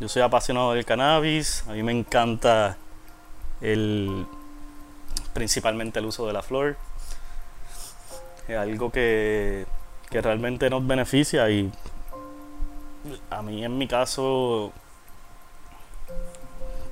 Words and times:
Yo 0.00 0.08
soy 0.08 0.22
apasionado 0.22 0.72
del 0.72 0.86
cannabis, 0.86 1.62
a 1.68 1.72
mí 1.72 1.82
me 1.82 1.92
encanta 1.92 2.78
el 3.60 4.26
principalmente 5.34 5.98
el 5.98 6.06
uso 6.06 6.26
de 6.26 6.32
la 6.32 6.40
flor. 6.40 6.78
Es 8.48 8.56
algo 8.56 8.90
que, 8.90 9.66
que 10.08 10.22
realmente 10.22 10.70
nos 10.70 10.86
beneficia 10.86 11.50
y 11.50 11.70
a 13.28 13.42
mí 13.42 13.62
en 13.62 13.76
mi 13.76 13.86
caso 13.86 14.72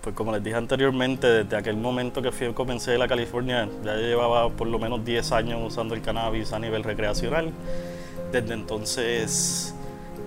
pues 0.02 0.14
como 0.14 0.32
les 0.32 0.44
dije 0.44 0.56
anteriormente, 0.56 1.26
desde 1.44 1.56
aquel 1.56 1.78
momento 1.78 2.20
que 2.20 2.30
fui, 2.30 2.52
comencé 2.52 2.98
la 2.98 3.08
California, 3.08 3.68
ya 3.84 3.94
llevaba 3.94 4.50
por 4.50 4.66
lo 4.66 4.78
menos 4.78 5.02
10 5.02 5.32
años 5.32 5.60
usando 5.66 5.94
el 5.94 6.02
cannabis 6.02 6.52
a 6.52 6.58
nivel 6.58 6.84
recreacional. 6.84 7.52
Desde 8.32 8.52
entonces 8.52 9.74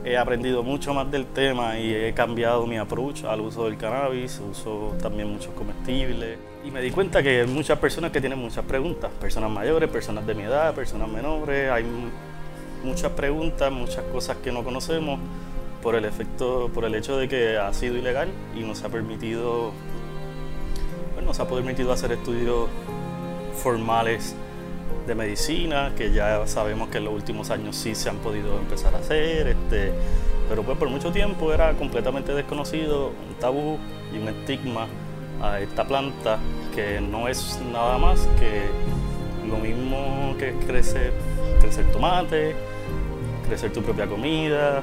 he 0.04 0.18
aprendido 0.18 0.64
mucho 0.64 0.94
más 0.94 1.10
del 1.12 1.28
tema 1.28 1.78
y 1.78 1.94
he 1.94 2.14
cambiado 2.14 2.66
mi 2.66 2.78
approach 2.78 3.24
al 3.24 3.42
uso 3.42 3.66
del 3.66 3.78
cannabis, 3.78 4.40
uso 4.40 4.96
también 5.02 5.32
muchos 5.32 5.54
comestibles. 5.54 6.40
Y 6.64 6.72
me 6.72 6.82
di 6.82 6.92
cuenta 6.92 7.22
que 7.22 7.42
hay 7.42 7.48
muchas 7.48 7.80
personas 7.80 8.12
que 8.12 8.20
tienen 8.20 8.40
muchas 8.40 8.66
preguntas, 8.66 9.12
personas 9.20 9.50
mayores, 9.52 9.90
personas 9.90 10.26
de 10.26 10.36
mi 10.36 10.44
edad, 10.44 10.74
personas 10.74 11.08
menores, 11.08 11.72
hay 11.72 11.86
muchas 12.84 13.12
preguntas, 13.12 13.72
muchas 13.72 14.04
cosas 14.06 14.38
que 14.38 14.52
no 14.52 14.64
conocemos 14.64 15.20
por 15.82 15.96
el 15.96 16.06
efecto, 16.06 16.70
por 16.74 16.86
el 16.86 16.96
hecho 16.96 17.18
de 17.18 17.28
que 17.28 17.58
ha 17.58 17.74
sido 17.74 17.98
ilegal 17.98 18.30
y 18.56 18.62
nos 18.62 18.84
ha 18.84 18.90
permitido, 18.90 19.72
bueno, 21.14 21.28
nos 21.28 21.40
ha 21.40 21.48
permitido 21.48 21.92
hacer 21.92 22.12
estudios 22.12 22.70
formales 23.56 24.36
de 25.08 25.16
medicina, 25.16 25.94
que 25.96 26.12
ya 26.12 26.46
sabemos 26.48 26.90
que 26.90 27.00
en 27.00 27.06
los 27.06 27.14
últimos 27.14 27.50
años 27.50 27.76
sí 27.76 27.96
se 27.96 28.10
han 28.10 28.18
podido 28.18 28.58
empezar 28.58 28.94
a 28.96 29.00
hacer, 29.00 29.48
este, 29.48 29.92
pero 30.50 30.64
pues 30.64 30.78
por 30.78 30.90
mucho 30.90 31.12
tiempo 31.12 31.54
era 31.54 31.74
completamente 31.74 32.34
desconocido, 32.34 33.08
un 33.08 33.36
tabú 33.40 33.78
y 34.14 34.18
un 34.18 34.28
estigma 34.28 34.88
a 35.42 35.60
esta 35.60 35.86
planta 35.86 36.38
que 36.76 37.02
no 37.02 37.28
es 37.28 37.60
nada 37.72 37.98
más 37.98 38.28
que 38.40 38.66
lo 39.48 39.58
mismo 39.58 40.36
que 40.38 40.54
crece, 40.68 41.12
crecer 41.60 41.92
tomate, 41.92 42.56
crecer 43.48 43.74
tu 43.74 43.82
propia 43.82 44.08
comida, 44.08 44.82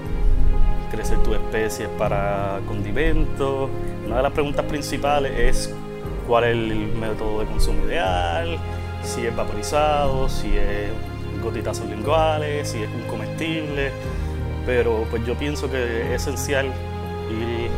crecer 0.90 1.22
tus 1.22 1.34
especies 1.34 1.88
para 1.98 2.60
condimentos. 2.66 3.70
Una 4.06 4.16
de 4.16 4.22
las 4.22 4.32
preguntas 4.32 4.64
principales 4.66 5.32
es 5.38 5.74
cuál 6.26 6.44
es 6.44 6.50
el 6.50 6.92
método 6.94 7.40
de 7.40 7.46
consumo 7.46 7.84
ideal, 7.86 8.58
si 9.02 9.26
es 9.26 9.34
vaporizado, 9.34 10.28
si 10.28 10.56
es 10.56 10.90
gotitas 11.42 11.76
sublinguales, 11.76 12.68
si 12.68 12.82
es 12.82 12.90
un 12.90 13.02
comestible, 13.02 13.92
pero 14.66 15.06
pues 15.10 15.24
yo 15.24 15.34
pienso 15.34 15.70
que 15.70 16.14
es 16.14 16.22
esencial 16.22 16.66
ir 16.66 17.70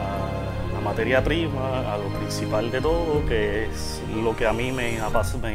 a 0.00 0.74
la 0.74 0.80
materia 0.80 1.22
prima, 1.22 1.92
a 1.92 1.98
lo 1.98 2.08
principal 2.18 2.70
de 2.70 2.80
todo, 2.80 3.24
que 3.26 3.66
es 3.66 4.02
lo 4.22 4.36
que 4.36 4.46
a 4.46 4.52
mí 4.52 4.72
me, 4.72 4.98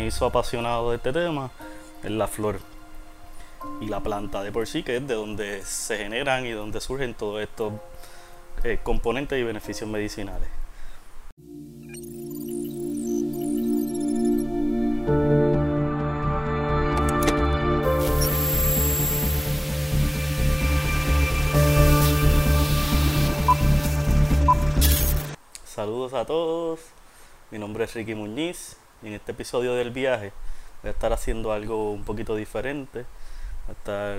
hizo 0.05 0.25
apasionado 0.25 0.91
de 0.91 0.97
este 0.97 1.11
tema, 1.11 1.51
es 2.03 2.11
la 2.11 2.27
flor 2.27 2.59
y 3.81 3.87
la 3.87 4.01
planta 4.01 4.43
de 4.43 4.51
por 4.51 4.67
sí, 4.67 4.83
que 4.83 4.97
es 4.97 5.07
de 5.07 5.13
donde 5.13 5.61
se 5.63 5.97
generan 5.97 6.45
y 6.45 6.51
donde 6.51 6.79
surgen 6.79 7.13
todos 7.13 7.41
estos 7.41 7.73
eh, 8.63 8.79
componentes 8.83 9.39
y 9.39 9.43
beneficios 9.43 9.89
medicinales. 9.89 10.62
Saludos 25.83 26.13
a 26.13 26.23
todos, 26.23 26.79
mi 27.51 27.59
nombre 27.59 27.83
es 27.83 27.93
Ricky 27.93 28.15
Muñiz 28.15 28.77
y 29.01 29.07
en 29.07 29.15
este 29.15 29.33
episodio 29.33 29.75
del 29.75 29.91
viaje 29.91 30.31
voy 30.81 30.87
a 30.87 30.91
estar 30.93 31.11
haciendo 31.11 31.51
algo 31.51 31.91
un 31.91 32.05
poquito 32.05 32.37
diferente. 32.37 33.05
A 33.67 33.73
estar 33.73 34.17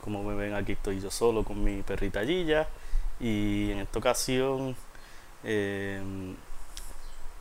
como 0.00 0.22
me 0.22 0.36
ven 0.36 0.54
aquí 0.54 0.70
estoy 0.70 1.00
yo 1.00 1.10
solo 1.10 1.42
con 1.42 1.64
mi 1.64 1.82
perrita 1.82 2.24
Gilla 2.24 2.68
y 3.18 3.72
en 3.72 3.78
esta 3.78 3.98
ocasión 3.98 4.76
em, 5.42 6.36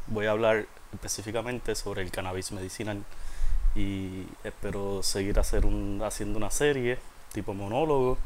voy 0.07 0.25
a 0.25 0.31
hablar 0.31 0.65
específicamente 0.93 1.75
sobre 1.75 2.01
el 2.01 2.09
cannabis 2.09 2.51
medicinal 2.53 3.03
y 3.75 4.23
espero 4.43 5.03
seguir 5.03 5.37
hacer 5.37 5.63
un, 5.63 6.01
haciendo 6.03 6.39
una 6.39 6.49
serie 6.49 6.97
tipo 7.33 7.53
monólogo 7.53 8.17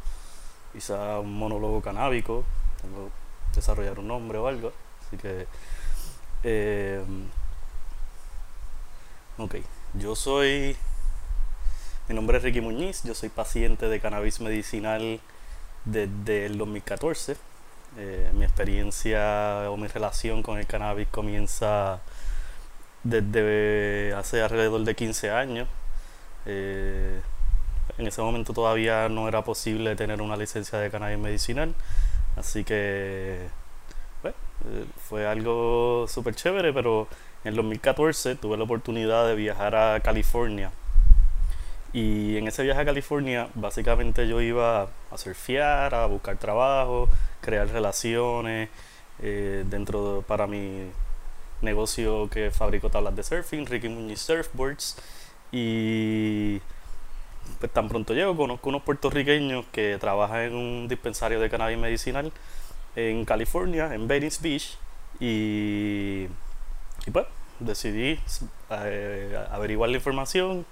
quizá 0.72 1.20
un 1.20 1.38
monólogo 1.38 1.82
canábico 1.82 2.46
desarrollar 3.54 4.00
un 4.00 4.08
nombre 4.08 4.38
o 4.38 4.48
algo 4.48 4.72
así 5.06 5.18
que 5.18 5.48
em, 6.44 7.28
ok 9.38 9.56
yo 9.94 10.16
soy 10.16 10.76
mi 12.12 12.16
nombre 12.16 12.38
es 12.38 12.44
Ricky 12.44 12.60
Muñiz, 12.60 13.04
yo 13.04 13.16
soy 13.16 13.30
paciente 13.30 13.88
de 13.88 14.02
cannabis 14.02 14.42
medicinal 14.42 15.22
desde 15.86 16.46
el 16.46 16.58
2014. 16.58 17.38
Eh, 17.98 18.30
mi 18.34 18.44
experiencia 18.44 19.70
o 19.70 19.78
mi 19.78 19.88
relación 19.88 20.44
con 20.44 20.58
el 20.58 20.66
cannabis 20.66 21.08
comienza 21.10 22.02
desde 23.04 24.14
hace 24.14 24.42
alrededor 24.42 24.84
de 24.84 24.94
15 24.94 25.32
años. 25.32 25.70
Eh, 26.46 27.22
en 27.98 28.08
ese 28.08 28.22
momento 28.22 28.52
todavía 28.52 29.08
no 29.08 29.30
era 29.30 29.44
posible 29.44 29.96
tener 29.96 30.22
una 30.22 30.36
licencia 30.36 30.80
de 30.80 30.92
cannabis 30.92 31.18
medicinal, 31.18 31.74
así 32.36 32.64
que 32.64 33.48
eh, 34.24 34.86
fue 34.98 35.26
algo 35.26 36.06
súper 36.08 36.36
chévere, 36.36 36.74
pero 36.74 37.08
en 37.44 37.50
el 37.50 37.56
2014 37.56 38.36
tuve 38.36 38.58
la 38.58 38.64
oportunidad 38.64 39.28
de 39.28 39.36
viajar 39.36 39.76
a 39.76 40.00
California 40.02 40.72
y 41.94 42.38
en 42.38 42.48
ese 42.48 42.64
viaje 42.64 42.82
a 42.82 42.86
California, 42.86 43.50
básicamente 43.54 44.28
yo 44.28 44.40
iba 44.42 44.88
a 45.12 45.18
surfear, 45.18 45.94
a 45.94 46.06
buscar 46.06 46.38
trabajo, 46.38 47.10
crear 47.42 47.68
relaciones 47.68 48.70
eh, 49.20 49.66
dentro 49.68 50.24
para 50.26 50.48
mi 50.48 50.90
negocio 51.62 52.30
que 52.30 52.50
fabrico 52.50 52.90
tablas 52.90 53.16
de 53.16 53.24
surfing, 53.24 53.66
Ricky 53.66 53.90
Muñiz 53.90 54.22
Surfboards. 54.22 54.98
Y 55.52 56.62
pues 57.60 57.72
tan 57.72 57.88
pronto 57.88 58.14
llego, 58.14 58.36
conozco 58.36 58.70
unos 58.70 58.84
puertorriqueños 58.84 59.66
que 59.72 59.98
trabajan 60.00 60.42
en 60.42 60.56
un 60.56 60.88
dispensario 60.88 61.40
de 61.40 61.50
cannabis 61.50 61.78
medicinal 61.78 62.32
en 62.96 63.26
California, 63.26 63.94
en 63.94 64.08
Venice 64.08 64.40
Beach. 64.42 64.78
Y, 65.20 66.28
y 67.06 67.12
pues 67.12 67.26
decidí 67.60 68.20
eh, 68.72 69.46
averiguar 69.52 69.90
la 69.90 69.98
información 69.98 70.66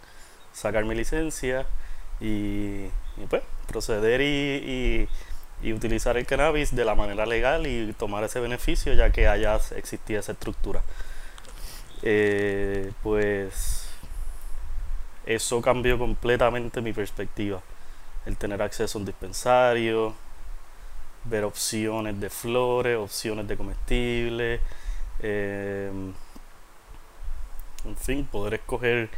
sacar 0.54 0.86
mi 0.86 0.96
licencia 0.96 1.66
y, 2.20 2.88
pues 3.30 3.44
proceder 3.68 4.22
y, 4.22 5.08
utilizar 5.74 6.18
el 6.18 6.26
cannabis 6.26 6.74
de 6.74 6.86
la 6.86 6.96
manera 6.96 7.26
legal 7.26 7.68
y 7.68 7.94
tomar 7.94 8.24
ese 8.24 8.40
beneficio 8.40 8.94
ya 8.94 9.12
que 9.12 9.28
allá 9.28 9.60
existía 9.76 10.20
esa 10.20 10.32
estructura. 10.32 10.82
Eh, 12.02 12.92
pues 13.04 13.89
eso 15.30 15.62
cambió 15.62 16.00
completamente 16.00 16.82
mi 16.82 16.92
perspectiva. 16.92 17.62
El 18.26 18.36
tener 18.36 18.62
acceso 18.64 18.98
a 18.98 19.00
un 19.02 19.06
dispensario, 19.06 20.16
ver 21.26 21.44
opciones 21.44 22.20
de 22.20 22.32
flores, 22.32 22.98
opciones 22.98 23.48
de 23.48 23.56
comestibles, 23.56 24.60
eh, 25.20 25.92
en 27.86 27.96
fin, 27.96 28.26
poder 28.26 28.56
escoger 28.56 29.10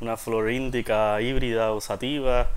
una 0.00 0.16
flor 0.16 0.50
índica, 0.50 1.20
híbrida 1.20 1.72
o 1.72 1.80
sativa. 1.80 2.48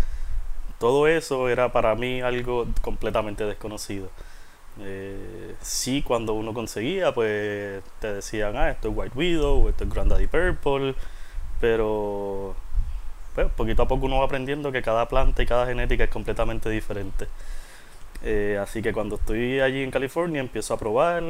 Todo 0.79 1.07
eso 1.07 1.49
era 1.49 1.71
para 1.71 1.93
mí 1.95 2.21
algo 2.21 2.67
completamente 2.81 3.45
desconocido. 3.45 4.09
Eh, 4.79 5.55
sí, 5.61 6.01
cuando 6.01 6.33
uno 6.33 6.51
conseguía, 6.53 7.13
pues 7.13 7.83
te 7.99 8.13
decían, 8.13 8.57
ah, 8.57 8.71
esto 8.71 8.89
es 8.89 8.97
White 8.97 9.17
Widow, 9.17 9.69
esto 9.69 9.83
es 9.83 9.89
Granddaddy 9.91 10.27
Purple, 10.27 10.95
pero 11.61 12.55
pues, 13.35 13.51
poquito 13.51 13.83
a 13.83 13.87
poco 13.87 14.05
uno 14.05 14.19
va 14.19 14.25
aprendiendo 14.25 14.71
que 14.71 14.81
cada 14.81 15.07
planta 15.07 15.43
y 15.43 15.45
cada 15.45 15.65
genética 15.65 16.03
es 16.05 16.09
completamente 16.09 16.69
diferente. 16.69 17.27
Eh, 18.23 18.59
así 18.61 18.81
que 18.81 18.93
cuando 18.93 19.15
estoy 19.15 19.59
allí 19.59 19.83
en 19.83 19.91
California 19.91 20.39
empiezo 20.39 20.73
a 20.73 20.77
probar 20.77 21.23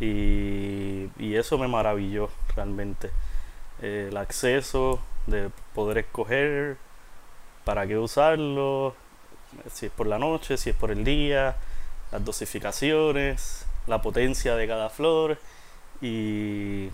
y, 0.00 1.10
eso 1.34 1.58
me 1.58 1.66
maravilló 1.68 2.28
realmente 2.54 3.10
el 3.80 4.16
acceso, 4.16 5.00
de 5.26 5.50
poder 5.74 5.98
escoger 5.98 6.76
para 7.64 7.86
qué 7.86 7.98
usarlo, 7.98 8.94
si 9.72 9.86
es 9.86 9.92
por 9.92 10.06
la 10.06 10.18
noche, 10.18 10.56
si 10.56 10.70
es 10.70 10.76
por 10.76 10.90
el 10.90 11.04
día, 11.04 11.56
las 12.10 12.24
dosificaciones, 12.24 13.66
la 13.86 14.02
potencia 14.02 14.56
de 14.56 14.66
cada 14.68 14.88
flor 14.90 15.38
y, 16.00 16.88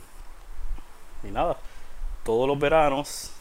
y 1.25 1.31
nada, 1.33 1.57
todos 2.25 2.49
los 2.49 2.59
veranos, 2.59 3.33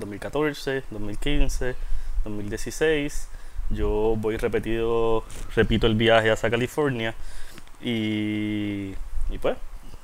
2014, 0.00 0.84
2015, 0.90 1.76
2016, 2.24 3.28
yo 3.70 4.14
voy 4.16 4.36
repetido, 4.36 5.24
repito 5.54 5.86
el 5.86 5.94
viaje 5.94 6.30
hacia 6.30 6.50
California 6.50 7.14
y, 7.80 8.94
y 9.30 9.38
pues 9.40 9.56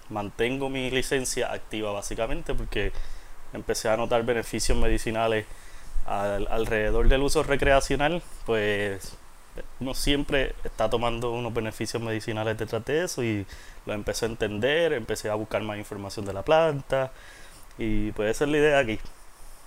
mantengo 0.08 0.68
mi 0.68 0.90
licencia 0.90 1.52
activa 1.52 1.92
básicamente 1.92 2.54
porque 2.54 2.92
empecé 3.52 3.88
a 3.88 3.96
notar 3.96 4.24
beneficios 4.24 4.78
medicinales 4.78 5.46
alrededor 6.06 7.08
del 7.08 7.22
uso 7.22 7.42
recreacional, 7.42 8.22
pues 8.44 9.16
uno 9.80 9.94
siempre 9.94 10.54
está 10.64 10.88
tomando 10.88 11.32
unos 11.32 11.52
beneficios 11.52 12.02
medicinales 12.02 12.56
detrás 12.56 12.84
de 12.84 13.04
eso 13.04 13.24
y 13.24 13.46
lo 13.86 13.92
empecé 13.92 14.26
a 14.26 14.28
entender, 14.28 14.92
empecé 14.92 15.30
a 15.30 15.34
buscar 15.34 15.62
más 15.62 15.78
información 15.78 16.24
de 16.26 16.32
la 16.32 16.42
planta 16.42 17.10
y 17.78 18.12
pues 18.12 18.36
esa 18.36 18.44
es 18.44 18.50
la 18.50 18.58
idea 18.58 18.78
aquí. 18.78 19.00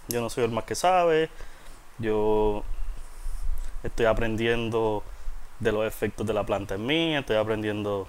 Yo 0.09 0.21
no 0.21 0.29
soy 0.29 0.43
el 0.43 0.51
más 0.51 0.63
que 0.63 0.73
sabe, 0.73 1.29
yo 1.99 2.63
estoy 3.83 4.07
aprendiendo 4.07 5.03
de 5.59 5.71
los 5.71 5.85
efectos 5.85 6.25
de 6.25 6.33
la 6.33 6.45
planta 6.45 6.75
en 6.75 6.85
mí, 6.85 7.15
estoy 7.15 7.37
aprendiendo 7.37 8.07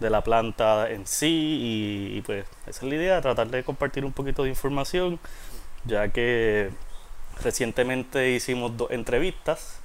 de 0.00 0.10
la 0.10 0.22
planta 0.22 0.90
en 0.90 1.06
sí 1.06 2.16
y, 2.16 2.22
pues 2.22 2.46
esa 2.66 2.84
es 2.84 2.88
la 2.88 2.94
idea, 2.96 3.20
tratar 3.20 3.48
de 3.48 3.62
compartir 3.62 4.04
un 4.04 4.12
poquito 4.12 4.42
de 4.42 4.48
información, 4.48 5.20
ya 5.84 6.08
que 6.08 6.70
recientemente 7.42 8.30
hicimos 8.30 8.76
dos 8.76 8.90
entrevistas, 8.90 9.78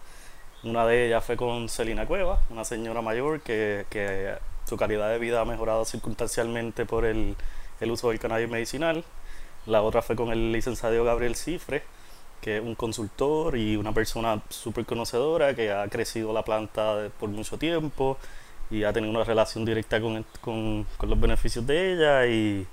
una 0.64 0.86
de 0.88 1.08
ellas 1.08 1.24
fue 1.24 1.38
con 1.38 1.70
Celina 1.70 2.08
Cueva, 2.08 2.40
una 2.50 2.66
señora 2.66 3.04
mayor 3.04 3.42
que, 3.42 3.86
que 3.92 4.34
su 4.66 4.78
calidad 4.78 5.10
de 5.10 5.20
vida 5.20 5.42
ha 5.42 5.46
mejorado 5.46 5.86
circunstancialmente 5.86 6.86
por 6.86 7.06
el, 7.06 7.36
el 7.82 7.92
uso 7.92 8.10
del 8.10 8.20
cannabis 8.20 8.50
medicinal, 8.50 9.04
la 9.66 9.82
otra 9.82 10.02
fue 10.02 10.16
con 10.16 10.32
el 10.32 10.52
licenciado 10.52 11.04
Gabriel 11.04 11.36
Cifre, 11.36 11.84
que 12.42 12.58
es 12.58 12.64
un 12.64 12.76
consultor 12.76 13.58
y 13.58 13.76
una 13.76 13.92
persona 13.92 14.42
súper 14.50 14.86
conocedora 14.86 15.56
que 15.56 15.72
ha 15.72 15.88
crecido 15.88 16.34
la 16.34 16.44
planta 16.44 17.10
por 17.20 17.30
mucho 17.30 17.58
tiempo 17.58 18.18
y 18.70 18.84
ha 18.84 18.94
tenido 18.94 19.12
una 19.12 19.24
relación 19.24 19.66
directa 19.66 20.00
con, 20.02 20.26
con, 20.42 20.86
los 21.02 21.20
beneficios 21.20 21.66
de 21.66 21.94
ella 21.94 22.28
y, 22.28 22.66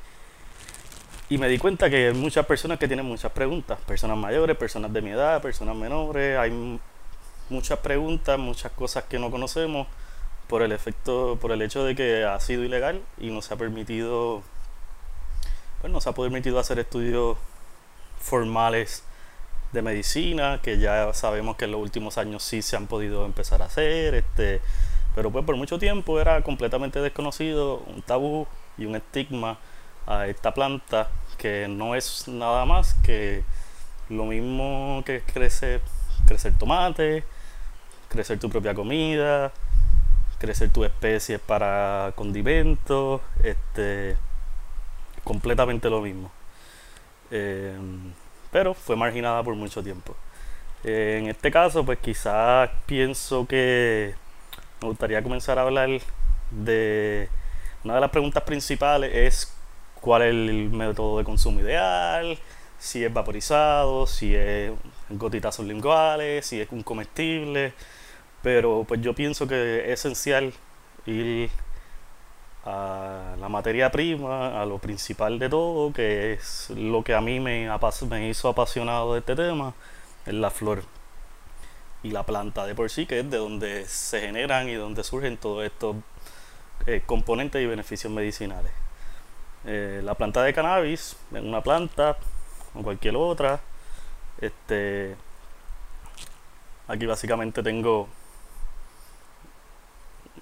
y 1.30 1.38
me 1.38 1.48
di 1.48 1.58
cuenta 1.58 1.88
que 1.88 2.08
hay 2.08 2.14
muchas 2.14 2.44
personas 2.46 2.78
que 2.78 2.86
tienen 2.86 3.06
muchas 3.06 3.32
preguntas, 3.32 3.78
personas 3.86 4.16
mayores, 4.16 4.56
personas 4.56 4.92
de 4.92 5.02
mi 5.02 5.10
edad, 5.10 5.40
personas 5.40 5.76
menores, 5.76 6.38
hay 6.38 6.78
muchas 7.48 7.78
preguntas, 7.78 8.38
muchas 8.38 8.72
cosas 8.72 9.04
que 9.04 9.18
no 9.18 9.30
conocemos 9.30 9.86
por 10.48 10.62
el 10.62 10.72
efecto, 10.72 11.38
por 11.40 11.52
el 11.52 11.62
hecho 11.62 11.84
de 11.84 11.94
que 11.94 12.24
ha 12.24 12.38
sido 12.40 12.64
ilegal 12.64 13.00
y 13.18 13.30
no 13.30 13.40
se 13.40 13.54
ha 13.54 13.56
permitido, 13.56 14.42
pues 15.82 15.92
no 15.92 16.00
se 16.00 16.08
ha 16.08 16.12
permitido 16.12 16.60
hacer 16.60 16.78
estudios 16.78 17.36
formales 18.20 19.02
de 19.72 19.82
medicina, 19.82 20.60
que 20.62 20.78
ya 20.78 21.12
sabemos 21.12 21.56
que 21.56 21.64
en 21.64 21.72
los 21.72 21.80
últimos 21.80 22.18
años 22.18 22.44
sí 22.44 22.62
se 22.62 22.76
han 22.76 22.86
podido 22.86 23.26
empezar 23.26 23.62
a 23.62 23.64
hacer, 23.64 24.14
este, 24.14 24.60
pero 25.16 25.32
pues 25.32 25.44
por 25.44 25.56
mucho 25.56 25.80
tiempo 25.80 26.20
era 26.20 26.40
completamente 26.42 27.00
desconocido, 27.00 27.82
un 27.88 28.00
tabú 28.00 28.46
y 28.78 28.84
un 28.84 28.94
estigma 28.94 29.58
a 30.06 30.28
esta 30.28 30.54
planta 30.54 31.08
que 31.36 31.66
no 31.68 31.96
es 31.96 32.28
nada 32.28 32.64
más 32.64 32.94
que 33.02 33.42
lo 34.08 34.24
mismo 34.26 35.02
que 35.04 35.22
crece, 35.22 35.80
crecer 36.26 36.56
tomate, 36.58 37.24
crecer 38.08 38.38
tu 38.38 38.48
propia 38.48 38.72
comida, 38.72 39.52
crecer 40.38 40.70
tus 40.70 40.86
especies 40.86 41.40
para 41.40 42.12
condimentos, 42.14 43.20
este, 43.42 44.16
completamente 45.24 45.88
lo 45.90 46.00
mismo. 46.00 46.30
Eh, 47.30 47.76
pero 48.50 48.74
fue 48.74 48.96
marginada 48.96 49.42
por 49.42 49.54
mucho 49.54 49.82
tiempo. 49.82 50.14
En 50.84 51.28
este 51.28 51.50
caso, 51.50 51.84
pues 51.84 51.98
quizás 51.98 52.70
pienso 52.86 53.46
que 53.46 54.14
me 54.80 54.88
gustaría 54.88 55.22
comenzar 55.22 55.58
a 55.58 55.62
hablar 55.62 55.88
de 56.50 57.28
una 57.84 57.94
de 57.94 58.00
las 58.00 58.10
preguntas 58.10 58.42
principales 58.44 59.10
es 59.14 59.56
cuál 60.00 60.22
es 60.22 60.30
el 60.30 60.70
método 60.70 61.18
de 61.18 61.24
consumo 61.24 61.60
ideal, 61.60 62.38
si 62.78 63.04
es 63.04 63.12
vaporizado, 63.12 64.06
si 64.06 64.34
es 64.34 64.72
gotitas 65.08 65.54
sublinguales, 65.56 66.46
si 66.46 66.60
es 66.60 66.68
un 66.70 66.82
comestible, 66.82 67.72
pero 68.42 68.84
pues 68.86 69.00
yo 69.00 69.14
pienso 69.14 69.46
que 69.48 69.92
es 69.92 70.00
esencial 70.00 70.52
ir 71.06 71.50
a 72.64 73.34
la 73.40 73.48
materia 73.48 73.90
prima, 73.90 74.60
a 74.60 74.66
lo 74.66 74.78
principal 74.78 75.38
de 75.38 75.48
todo, 75.48 75.92
que 75.92 76.34
es 76.34 76.70
lo 76.70 77.02
que 77.02 77.14
a 77.14 77.20
mí 77.20 77.40
me, 77.40 77.68
hizo 78.28 78.48
apasionado 78.48 79.14
de 79.14 79.20
este 79.20 79.34
tema, 79.34 79.74
es 80.26 80.34
la 80.34 80.50
flor 80.50 80.84
y 82.02 82.10
la 82.10 82.24
planta 82.24 82.66
de 82.66 82.74
por 82.74 82.90
sí, 82.90 83.06
que 83.06 83.20
es 83.20 83.30
de 83.30 83.38
donde 83.38 83.86
se 83.86 84.20
generan 84.20 84.68
y 84.68 84.74
donde 84.74 85.02
surgen 85.02 85.36
todos 85.36 85.64
estos 85.64 85.96
eh, 86.86 87.02
componentes 87.04 87.60
y 87.62 87.66
beneficios 87.66 88.12
medicinales. 88.12 88.72
Eh, 89.64 90.00
la 90.02 90.14
planta 90.14 90.42
de 90.42 90.52
cannabis 90.52 91.16
es 91.32 91.42
una 91.42 91.60
planta 91.62 92.16
o 92.74 92.82
cualquier 92.82 93.16
otra. 93.16 93.60
Este, 94.40 95.16
aquí 96.88 97.06
básicamente 97.06 97.62
tengo 97.62 98.08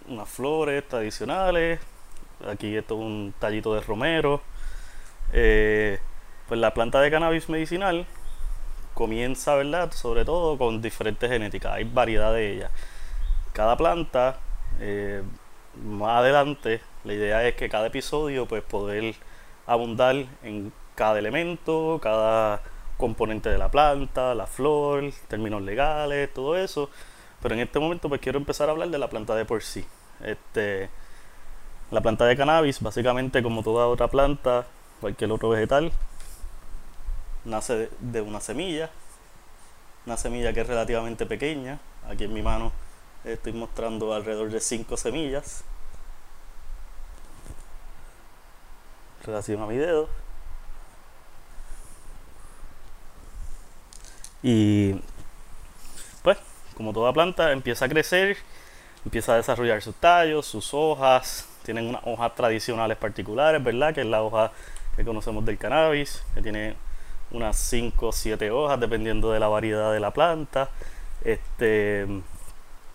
unas 0.08 0.28
flores 0.28 0.86
tradicionales. 0.88 1.80
Aquí 2.46 2.76
esto 2.76 2.94
es 2.94 3.00
un 3.00 3.34
tallito 3.38 3.74
de 3.74 3.80
romero. 3.80 4.42
Eh, 5.32 5.98
pues 6.48 6.58
la 6.60 6.74
planta 6.74 7.00
de 7.00 7.10
cannabis 7.10 7.48
medicinal 7.48 8.06
comienza, 8.94 9.54
¿verdad? 9.54 9.92
Sobre 9.92 10.24
todo 10.24 10.58
con 10.58 10.82
diferentes 10.82 11.30
genéticas, 11.30 11.74
hay 11.74 11.84
variedad 11.84 12.32
de 12.32 12.52
ellas. 12.52 12.72
Cada 13.52 13.76
planta, 13.76 14.38
eh, 14.80 15.22
más 15.82 16.18
adelante, 16.18 16.80
la 17.04 17.14
idea 17.14 17.46
es 17.46 17.54
que 17.54 17.68
cada 17.68 17.86
episodio, 17.86 18.46
pues 18.46 18.62
poder 18.62 19.14
abundar 19.66 20.16
en 20.42 20.72
cada 20.94 21.18
elemento, 21.18 22.00
cada 22.02 22.62
componente 22.96 23.48
de 23.48 23.58
la 23.58 23.70
planta, 23.70 24.34
la 24.34 24.46
flor, 24.46 25.10
términos 25.28 25.62
legales, 25.62 26.32
todo 26.34 26.56
eso. 26.56 26.90
Pero 27.42 27.54
en 27.54 27.62
este 27.62 27.78
momento 27.78 28.08
pues 28.08 28.20
quiero 28.20 28.38
empezar 28.38 28.68
a 28.68 28.72
hablar 28.72 28.88
de 28.90 28.98
la 28.98 29.08
planta 29.08 29.34
de 29.34 29.44
por 29.44 29.62
sí. 29.62 29.84
Este, 30.22 30.90
la 31.90 32.00
planta 32.00 32.24
de 32.26 32.36
cannabis, 32.36 32.80
básicamente 32.80 33.42
como 33.42 33.62
toda 33.62 33.86
otra 33.86 34.08
planta, 34.08 34.66
cualquier 35.00 35.32
otro 35.32 35.48
vegetal, 35.48 35.92
nace 37.44 37.90
de 38.00 38.20
una 38.20 38.40
semilla, 38.40 38.90
una 40.06 40.16
semilla 40.16 40.52
que 40.52 40.60
es 40.60 40.66
relativamente 40.66 41.26
pequeña. 41.26 41.78
Aquí 42.08 42.24
en 42.24 42.32
mi 42.32 42.42
mano 42.42 42.72
estoy 43.24 43.52
mostrando 43.52 44.14
alrededor 44.14 44.50
de 44.50 44.60
5 44.60 44.96
semillas. 44.96 45.64
Relación 49.24 49.62
a 49.62 49.66
mi 49.66 49.76
dedo. 49.76 50.08
Y 54.42 54.94
pues, 56.22 56.38
como 56.74 56.94
toda 56.94 57.12
planta, 57.12 57.52
empieza 57.52 57.84
a 57.84 57.88
crecer, 57.88 58.38
empieza 59.04 59.34
a 59.34 59.36
desarrollar 59.36 59.82
sus 59.82 59.94
tallos, 59.96 60.46
sus 60.46 60.72
hojas. 60.72 61.46
Tienen 61.62 61.88
unas 61.88 62.02
hojas 62.04 62.34
tradicionales 62.34 62.96
particulares, 62.96 63.62
¿verdad? 63.62 63.94
Que 63.94 64.00
es 64.00 64.06
la 64.06 64.22
hoja 64.22 64.52
que 64.96 65.04
conocemos 65.04 65.44
del 65.44 65.58
cannabis, 65.58 66.24
que 66.34 66.42
tiene 66.42 66.74
unas 67.30 67.56
5 67.56 68.08
o 68.08 68.12
7 68.12 68.50
hojas, 68.50 68.80
dependiendo 68.80 69.32
de 69.32 69.40
la 69.40 69.48
variedad 69.48 69.92
de 69.92 70.00
la 70.00 70.10
planta. 70.10 70.68
Este, 71.24 72.06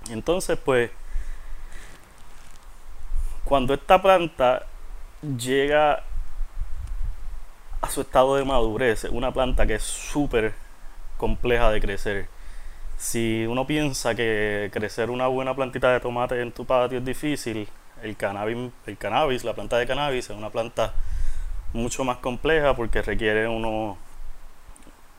entonces, 0.09 0.57
pues, 0.63 0.91
cuando 3.43 3.73
esta 3.73 4.01
planta 4.01 4.65
llega 5.37 6.03
a 7.81 7.89
su 7.89 8.01
estado 8.01 8.35
de 8.35 8.45
madurez, 8.45 9.05
una 9.05 9.31
planta 9.31 9.65
que 9.67 9.75
es 9.75 9.83
súper 9.83 10.53
compleja 11.17 11.71
de 11.71 11.79
crecer. 11.81 12.27
Si 12.97 13.45
uno 13.45 13.67
piensa 13.67 14.15
que 14.15 14.69
crecer 14.73 15.09
una 15.09 15.27
buena 15.27 15.55
plantita 15.55 15.91
de 15.91 15.99
tomate 15.99 16.41
en 16.41 16.51
tu 16.51 16.65
patio 16.65 16.97
es 16.99 17.05
difícil, 17.05 17.67
el 18.03 18.15
cannabis, 18.15 18.71
el 18.85 18.97
cannabis, 18.97 19.43
la 19.43 19.53
planta 19.53 19.77
de 19.77 19.87
cannabis 19.87 20.29
es 20.29 20.35
una 20.35 20.49
planta 20.49 20.93
mucho 21.73 22.03
más 22.03 22.17
compleja 22.17 22.75
porque 22.75 23.01
requiere 23.01 23.47
uno, 23.47 23.97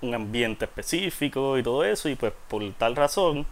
un 0.01 0.15
ambiente 0.15 0.65
específico 0.65 1.59
y 1.59 1.63
todo 1.63 1.85
eso, 1.85 2.09
y 2.09 2.15
pues 2.15 2.33
por 2.49 2.63
tal 2.75 2.97
razón 2.97 3.47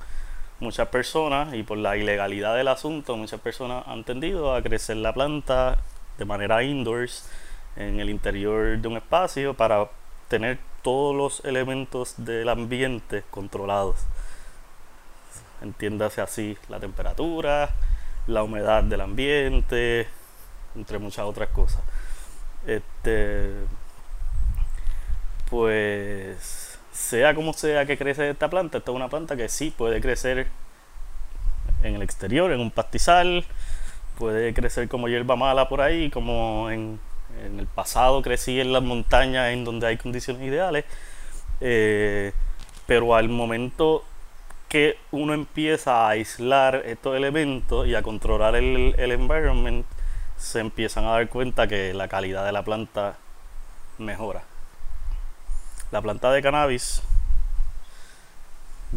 muchas 0.60 0.88
personas, 0.88 1.54
y 1.54 1.62
por 1.62 1.78
la 1.78 1.96
ilegalidad 1.96 2.56
del 2.56 2.68
asunto, 2.68 3.16
muchas 3.16 3.40
personas 3.40 3.84
han 3.86 4.04
tendido 4.04 4.54
a 4.54 4.62
crecer 4.62 4.96
la 4.96 5.12
planta 5.12 5.78
de 6.16 6.24
manera 6.24 6.62
indoors, 6.62 7.28
en 7.76 7.98
el 7.98 8.08
interior 8.08 8.78
de 8.78 8.88
un 8.88 8.96
espacio, 8.96 9.54
para 9.54 9.88
tener 10.28 10.58
todos 10.82 11.14
los 11.14 11.44
elementos 11.44 12.14
del 12.18 12.48
ambiente 12.48 13.24
controlados. 13.30 13.96
Entiéndase 15.60 16.20
así 16.20 16.56
la 16.68 16.78
temperatura, 16.78 17.70
la 18.26 18.42
humedad 18.42 18.82
del 18.82 19.00
ambiente, 19.00 20.08
entre 20.74 20.98
muchas 20.98 21.24
otras 21.24 21.48
cosas. 21.50 21.82
Este 22.66 23.50
pues 25.50 26.78
sea 26.92 27.34
como 27.34 27.52
sea 27.52 27.86
que 27.86 27.98
crece 27.98 28.30
esta 28.30 28.48
planta, 28.48 28.78
esta 28.78 28.90
es 28.90 28.96
una 28.96 29.08
planta 29.08 29.36
que 29.36 29.48
sí 29.48 29.70
puede 29.70 30.00
crecer 30.00 30.48
en 31.82 31.94
el 31.94 32.02
exterior, 32.02 32.50
en 32.50 32.60
un 32.60 32.70
pastizal, 32.70 33.44
puede 34.18 34.54
crecer 34.54 34.88
como 34.88 35.08
hierba 35.08 35.36
mala 35.36 35.68
por 35.68 35.80
ahí, 35.80 36.10
como 36.10 36.70
en, 36.70 36.98
el 37.58 37.66
pasado 37.66 38.22
crecí 38.22 38.60
en 38.60 38.72
las 38.72 38.82
montañas 38.82 39.52
en 39.52 39.64
donde 39.64 39.86
hay 39.86 39.96
condiciones 39.96 40.42
ideales, 40.42 40.84
eh, 41.60 42.32
pero 42.86 43.14
al 43.14 43.28
momento 43.28 44.04
que 44.74 44.98
uno 45.12 45.34
empieza 45.34 46.04
a 46.04 46.08
aislar 46.08 46.82
estos 46.84 47.14
elementos 47.14 47.86
y 47.86 47.94
a 47.94 48.02
controlar 48.02 48.56
el, 48.56 48.92
el 48.98 49.12
environment, 49.12 49.86
se 50.36 50.58
empiezan 50.58 51.04
a 51.04 51.10
dar 51.10 51.28
cuenta 51.28 51.68
que 51.68 51.94
la 51.94 52.08
calidad 52.08 52.44
de 52.44 52.50
la 52.50 52.64
planta 52.64 53.16
mejora. 53.98 54.42
La 55.92 56.02
planta 56.02 56.32
de 56.32 56.42
cannabis 56.42 57.04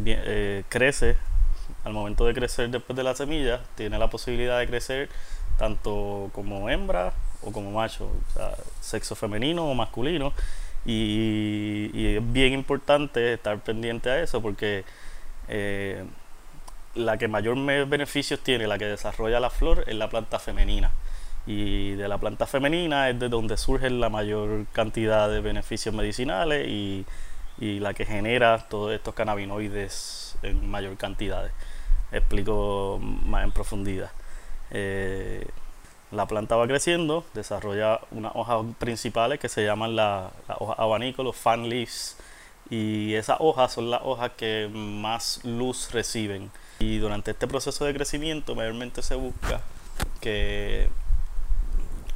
eh, 0.04 0.64
crece 0.68 1.16
al 1.84 1.94
momento 1.94 2.26
de 2.26 2.34
crecer 2.34 2.72
después 2.72 2.98
de 2.98 3.04
la 3.04 3.14
semilla, 3.14 3.62
tiene 3.76 4.00
la 4.00 4.10
posibilidad 4.10 4.58
de 4.58 4.66
crecer 4.66 5.10
tanto 5.60 6.32
como 6.34 6.72
hembra 6.72 7.14
o 7.44 7.52
como 7.52 7.70
macho, 7.70 8.06
o 8.06 8.34
sea, 8.34 8.56
sexo 8.82 9.14
femenino 9.14 9.70
o 9.70 9.76
masculino. 9.76 10.34
Y, 10.88 12.16
es 12.16 12.34
bien 12.34 12.54
importante 12.54 13.34
estar 13.34 13.60
pendiente 13.60 14.10
a 14.10 14.24
eso 14.24 14.42
porque 14.42 14.86
eh, 15.48 16.04
la 16.96 17.18
que 17.18 17.28
mayor 17.28 17.58
beneficios 17.88 18.40
tiene, 18.42 18.68
la 18.68 18.78
que 18.78 18.86
desarrolla 18.86 19.40
la 19.40 19.50
flor, 19.50 19.84
es 19.88 19.96
la 19.96 20.10
planta 20.10 20.40
femenina. 20.40 20.92
Y 21.46 21.92
de 21.92 22.08
la 22.08 22.18
planta 22.18 22.46
femenina 22.46 23.10
es 23.10 23.20
de 23.20 23.30
donde 23.30 23.56
surge 23.58 23.90
la 23.90 24.10
mayor 24.10 24.66
cantidad 24.74 25.30
de 25.30 25.40
beneficios 25.40 25.96
medicinales 25.96 26.68
y, 26.68 27.06
y 27.58 27.80
la 27.80 27.94
que 27.94 28.06
genera 28.06 28.68
todos 28.70 28.92
estos 28.94 29.14
cannabinoides 29.14 30.38
en 30.44 30.70
mayor 30.70 30.98
cantidad. 30.98 31.50
Explico 32.12 33.00
más 33.02 33.44
en 33.44 33.52
profundidad. 33.52 34.12
Eh, 34.72 35.48
la 36.12 36.26
planta 36.26 36.56
va 36.56 36.68
creciendo, 36.68 37.26
desarrolla 37.34 38.00
unas 38.12 38.32
hojas 38.36 38.66
principales 38.80 39.40
que 39.40 39.50
se 39.50 39.66
llaman 39.66 39.96
las 39.96 40.32
la 40.48 40.56
hojas 40.60 40.80
abanico, 40.80 41.24
los 41.24 41.36
fan 41.36 41.68
leaves, 41.68 42.18
y 42.70 43.14
esas 43.16 43.38
hojas 43.40 43.74
son 43.74 43.90
las 43.92 44.02
hojas 44.04 44.32
que 44.38 44.70
más 44.72 45.42
luz 45.44 45.92
reciben. 45.92 46.52
Y 46.80 46.98
durante 46.98 47.32
este 47.32 47.48
proceso 47.48 47.86
de 47.86 47.94
crecimiento 47.94 48.56
mayormente 48.56 49.02
se 49.02 49.16
busca 49.16 49.62
que 50.22 50.90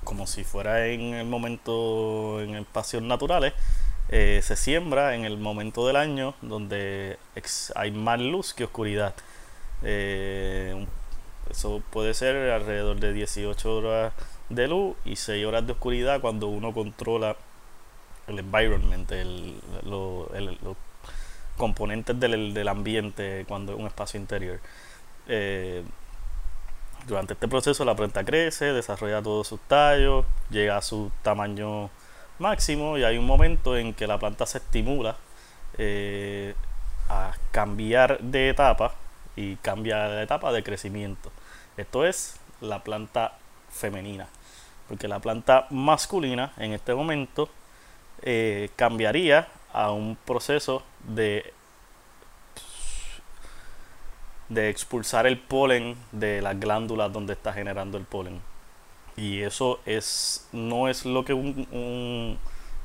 como 0.03 0.27
si 0.27 0.43
fuera 0.43 0.87
en 0.87 1.13
el 1.13 1.27
momento 1.27 2.41
en 2.41 2.55
espacios 2.55 3.03
naturales, 3.03 3.53
eh, 4.09 4.41
se 4.43 4.55
siembra 4.55 5.15
en 5.15 5.25
el 5.25 5.37
momento 5.37 5.87
del 5.87 5.95
año 5.95 6.33
donde 6.41 7.17
hay 7.75 7.91
más 7.91 8.19
luz 8.19 8.53
que 8.53 8.65
oscuridad. 8.65 9.13
Eh, 9.83 10.85
eso 11.49 11.81
puede 11.91 12.13
ser 12.13 12.35
alrededor 12.51 12.99
de 12.99 13.13
18 13.13 13.75
horas 13.75 14.13
de 14.49 14.67
luz 14.67 14.95
y 15.05 15.15
6 15.15 15.45
horas 15.45 15.65
de 15.65 15.73
oscuridad 15.73 16.19
cuando 16.19 16.47
uno 16.47 16.73
controla 16.73 17.37
el 18.27 18.39
environment, 18.39 19.11
los 19.83 20.77
componentes 21.57 22.19
del, 22.19 22.67
ambiente 22.67 23.45
cuando 23.47 23.73
es 23.73 23.79
un 23.79 23.87
espacio 23.87 24.19
interior. 24.19 24.59
Eh, 25.27 25.83
durante 27.07 27.33
este 27.33 27.47
proceso 27.47 27.83
la 27.85 27.95
planta 27.95 28.23
crece, 28.23 28.73
desarrolla 28.73 29.21
todos 29.21 29.47
sus 29.47 29.59
tallos, 29.61 30.25
llega 30.49 30.77
a 30.77 30.81
su 30.81 31.11
tamaño 31.23 31.89
máximo 32.39 32.97
y 32.97 33.03
hay 33.03 33.17
un 33.17 33.25
momento 33.25 33.77
en 33.77 33.93
que 33.93 34.07
la 34.07 34.17
planta 34.17 34.45
se 34.45 34.59
estimula 34.59 35.15
eh, 35.77 36.55
a 37.09 37.33
cambiar 37.51 38.19
de 38.19 38.49
etapa 38.49 38.93
y 39.35 39.55
cambia 39.57 40.07
de 40.07 40.23
etapa 40.23 40.51
de 40.51 40.63
crecimiento. 40.63 41.31
Esto 41.77 42.05
es 42.05 42.39
la 42.59 42.83
planta 42.83 43.37
femenina, 43.71 44.27
porque 44.87 45.07
la 45.07 45.19
planta 45.19 45.67
masculina 45.69 46.53
en 46.57 46.73
este 46.73 46.93
momento 46.93 47.49
eh, 48.23 48.69
cambiaría 48.75 49.47
a 49.73 49.91
un 49.91 50.15
proceso 50.25 50.83
de 51.07 51.53
de 54.51 54.69
expulsar 54.69 55.27
el 55.27 55.37
polen 55.39 55.95
de 56.11 56.41
las 56.41 56.59
glándulas 56.59 57.13
donde 57.13 57.31
está 57.33 57.53
generando 57.53 57.97
el 57.97 58.03
polen. 58.03 58.41
Y 59.15 59.41
eso 59.41 59.79
es, 59.85 60.45
no 60.51 60.89
es 60.89 61.05
lo 61.05 61.23
que 61.23 61.33
un, 61.33 62.37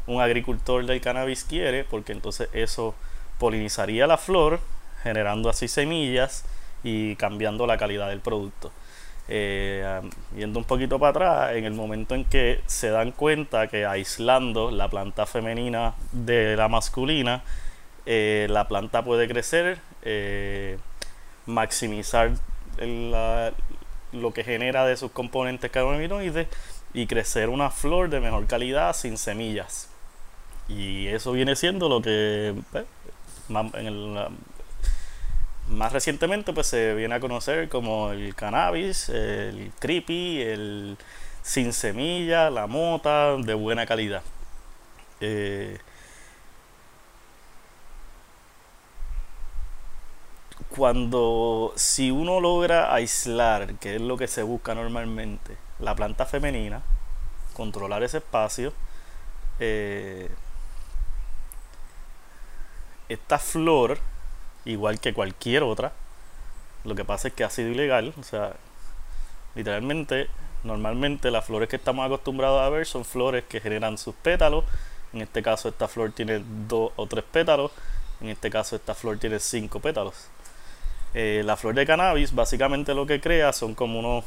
un, 0.06 0.20
agricultor 0.20 0.86
del 0.86 1.00
cannabis 1.00 1.42
quiere, 1.42 1.82
porque 1.82 2.12
entonces 2.12 2.48
eso 2.52 2.94
polinizaría 3.40 4.06
la 4.06 4.16
flor, 4.16 4.60
generando 5.02 5.50
así 5.50 5.66
semillas 5.66 6.44
y 6.84 7.16
cambiando 7.16 7.66
la 7.66 7.78
calidad 7.78 8.10
del 8.10 8.20
producto. 8.20 8.70
Eh, 9.28 10.00
yendo 10.36 10.58
un 10.58 10.64
poquito 10.64 10.98
para 10.98 11.10
atrás, 11.10 11.56
en 11.56 11.64
el 11.64 11.72
momento 11.72 12.14
en 12.14 12.24
que 12.24 12.60
se 12.66 12.90
dan 12.90 13.12
cuenta 13.12 13.66
que 13.66 13.84
aislando 13.84 14.70
la 14.70 14.88
planta 14.88 15.26
femenina 15.26 15.94
de 16.12 16.56
la 16.56 16.68
masculina, 16.68 17.42
eh, 18.06 18.46
la 18.50 18.68
planta 18.68 19.02
puede 19.02 19.26
crecer. 19.28 19.78
Eh, 20.02 20.78
maximizar 21.46 22.32
lo 22.78 24.32
que 24.32 24.44
genera 24.44 24.84
de 24.84 24.96
sus 24.96 25.10
componentes 25.10 25.70
cannabinoides 25.70 26.48
y 26.92 27.06
crecer 27.06 27.48
una 27.48 27.70
flor 27.70 28.10
de 28.10 28.20
mejor 28.20 28.46
calidad 28.46 28.94
sin 28.94 29.16
semillas. 29.16 29.88
Y 30.68 31.06
eso 31.08 31.32
viene 31.32 31.54
siendo 31.56 31.88
lo 31.88 32.02
que 32.02 32.54
pues, 32.72 32.84
más, 35.68 35.92
recientemente 35.92 36.52
pues 36.52 36.66
se 36.68 36.94
viene 36.94 37.14
a 37.14 37.20
conocer 37.20 37.68
como 37.68 38.10
el 38.10 38.34
cannabis, 38.34 39.08
el 39.08 39.72
creepy, 39.78 40.42
el 40.42 40.98
sin 41.42 41.72
semilla, 41.72 42.50
la 42.50 42.66
mota 42.66 43.36
de 43.36 43.54
buena 43.54 43.86
calidad. 43.86 44.22
Eh, 45.20 45.78
cuando 50.68 51.72
si 51.76 52.10
uno 52.10 52.40
logra 52.40 52.92
aislar, 52.94 53.74
que 53.76 53.96
es 53.96 54.02
lo 54.02 54.16
que 54.16 54.28
se 54.28 54.42
busca 54.42 54.74
normalmente, 54.74 55.56
la 55.78 55.94
planta 55.94 56.26
femenina, 56.26 56.82
controlar 57.54 58.02
ese 58.02 58.18
espacio, 58.18 58.72
eh, 59.58 60.28
esta 63.08 63.38
flor, 63.38 63.98
igual 64.66 65.00
que 65.00 65.14
cualquier 65.14 65.62
otra, 65.62 65.92
lo 66.84 66.94
que 66.94 67.04
pasa 67.04 67.28
es 67.28 67.34
que 67.34 67.44
ha 67.44 67.50
sido 67.50 67.70
ilegal, 67.70 68.12
o 68.18 68.22
sea, 68.22 68.54
literalmente, 69.54 70.28
normalmente 70.64 71.30
las 71.30 71.44
flores 71.44 71.68
que 71.68 71.76
estamos 71.76 72.04
acostumbrados 72.04 72.60
a 72.60 72.68
ver 72.68 72.86
son 72.86 73.04
flores 73.04 73.44
que 73.48 73.60
generan 73.60 73.96
sus 73.96 74.14
pétalos, 74.14 74.64
en 75.12 75.22
este 75.22 75.42
caso 75.42 75.68
esta 75.68 75.88
flor 75.88 76.12
tiene 76.12 76.42
dos 76.68 76.92
o 76.96 77.06
tres 77.06 77.24
pétalos, 77.24 77.72
en 78.20 78.28
este 78.28 78.50
caso 78.50 78.76
esta 78.76 78.94
flor 78.94 79.18
tiene 79.18 79.38
cinco 79.38 79.80
pétalos. 79.80 80.28
Eh, 81.14 81.42
la 81.44 81.56
flor 81.56 81.74
de 81.74 81.86
cannabis 81.86 82.34
básicamente 82.34 82.92
lo 82.92 83.06
que 83.06 83.20
crea 83.20 83.52
son 83.52 83.74
como 83.74 83.98
unos 83.98 84.24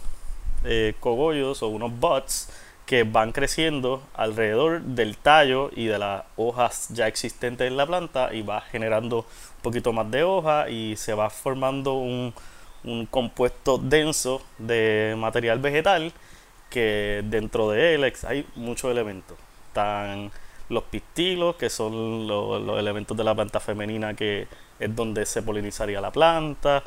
eh, 0.64 0.96
cogollos 1.00 1.62
o 1.62 1.68
unos 1.68 1.98
buds 2.00 2.50
que 2.90 3.04
van 3.04 3.34
creciendo 3.34 4.02
alrededor 4.16 4.82
del 4.82 5.16
tallo 5.16 5.70
y 5.76 5.86
de 5.86 6.00
las 6.00 6.24
hojas 6.38 6.88
ya 6.90 7.08
existentes 7.08 7.68
en 7.68 7.78
la 7.78 7.86
planta 7.86 8.34
y 8.34 8.42
va 8.42 8.62
generando 8.62 9.18
un 9.20 9.62
poquito 9.62 9.94
más 9.94 10.10
de 10.10 10.24
hoja 10.24 10.72
y 10.72 10.96
se 10.96 11.14
va 11.14 11.30
formando 11.30 11.94
un, 11.94 12.34
un 12.84 13.06
compuesto 13.06 13.78
denso 13.78 14.42
de 14.58 15.14
material 15.20 15.60
vegetal 15.60 16.12
que 16.72 17.22
dentro 17.26 17.70
de 17.70 17.94
él 17.94 18.12
hay 18.28 18.48
muchos 18.56 18.90
elementos. 18.90 19.38
Están 19.68 20.32
los 20.70 20.84
pistilos, 20.86 21.58
que 21.58 21.70
son 21.70 22.26
los 22.28 22.80
elementos 22.80 23.16
de 23.16 23.24
la 23.24 23.36
planta 23.36 23.60
femenina 23.60 24.16
que 24.16 24.48
es 24.80 24.96
donde 24.96 25.28
se 25.28 25.44
polinizaría 25.44 26.02
la 26.02 26.10
planta. 26.10 26.82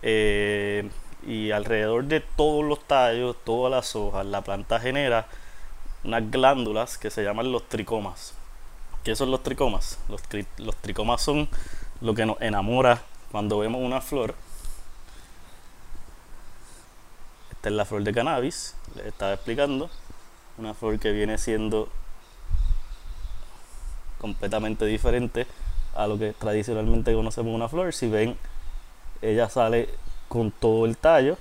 Eh, 0.00 0.88
y 1.26 1.50
alrededor 1.50 2.04
de 2.04 2.20
todos 2.20 2.64
los 2.64 2.80
tallos, 2.84 3.36
todas 3.44 3.70
las 3.70 3.94
hojas, 3.94 4.24
la 4.24 4.40
planta 4.40 4.80
genera 4.80 5.26
unas 6.04 6.30
glándulas 6.30 6.98
que 6.98 7.10
se 7.10 7.22
llaman 7.22 7.52
los 7.52 7.68
tricomas. 7.68 8.34
¿Qué 9.04 9.16
son 9.16 9.30
los 9.30 9.42
tricomas? 9.42 9.98
Los, 10.08 10.22
los 10.58 10.76
tricomas 10.76 11.22
son 11.22 11.48
lo 12.00 12.14
que 12.14 12.26
nos 12.26 12.40
enamora 12.40 13.02
cuando 13.30 13.58
vemos 13.58 13.80
una 13.82 14.00
flor. 14.00 14.34
Esta 17.50 17.68
es 17.68 17.74
la 17.74 17.84
flor 17.84 18.02
de 18.02 18.12
cannabis, 18.12 18.74
les 18.96 19.06
estaba 19.06 19.32
explicando. 19.32 19.90
Una 20.58 20.74
flor 20.74 20.98
que 20.98 21.12
viene 21.12 21.38
siendo 21.38 21.88
completamente 24.20 24.84
diferente 24.84 25.46
a 25.94 26.06
lo 26.06 26.18
que 26.18 26.32
tradicionalmente 26.32 27.12
conocemos 27.14 27.54
una 27.54 27.68
flor. 27.68 27.92
Si 27.92 28.08
ven, 28.08 28.36
ella 29.20 29.48
sale 29.48 29.88
con 30.28 30.50
todo 30.50 30.86
el 30.86 30.96
tallo, 30.96 31.36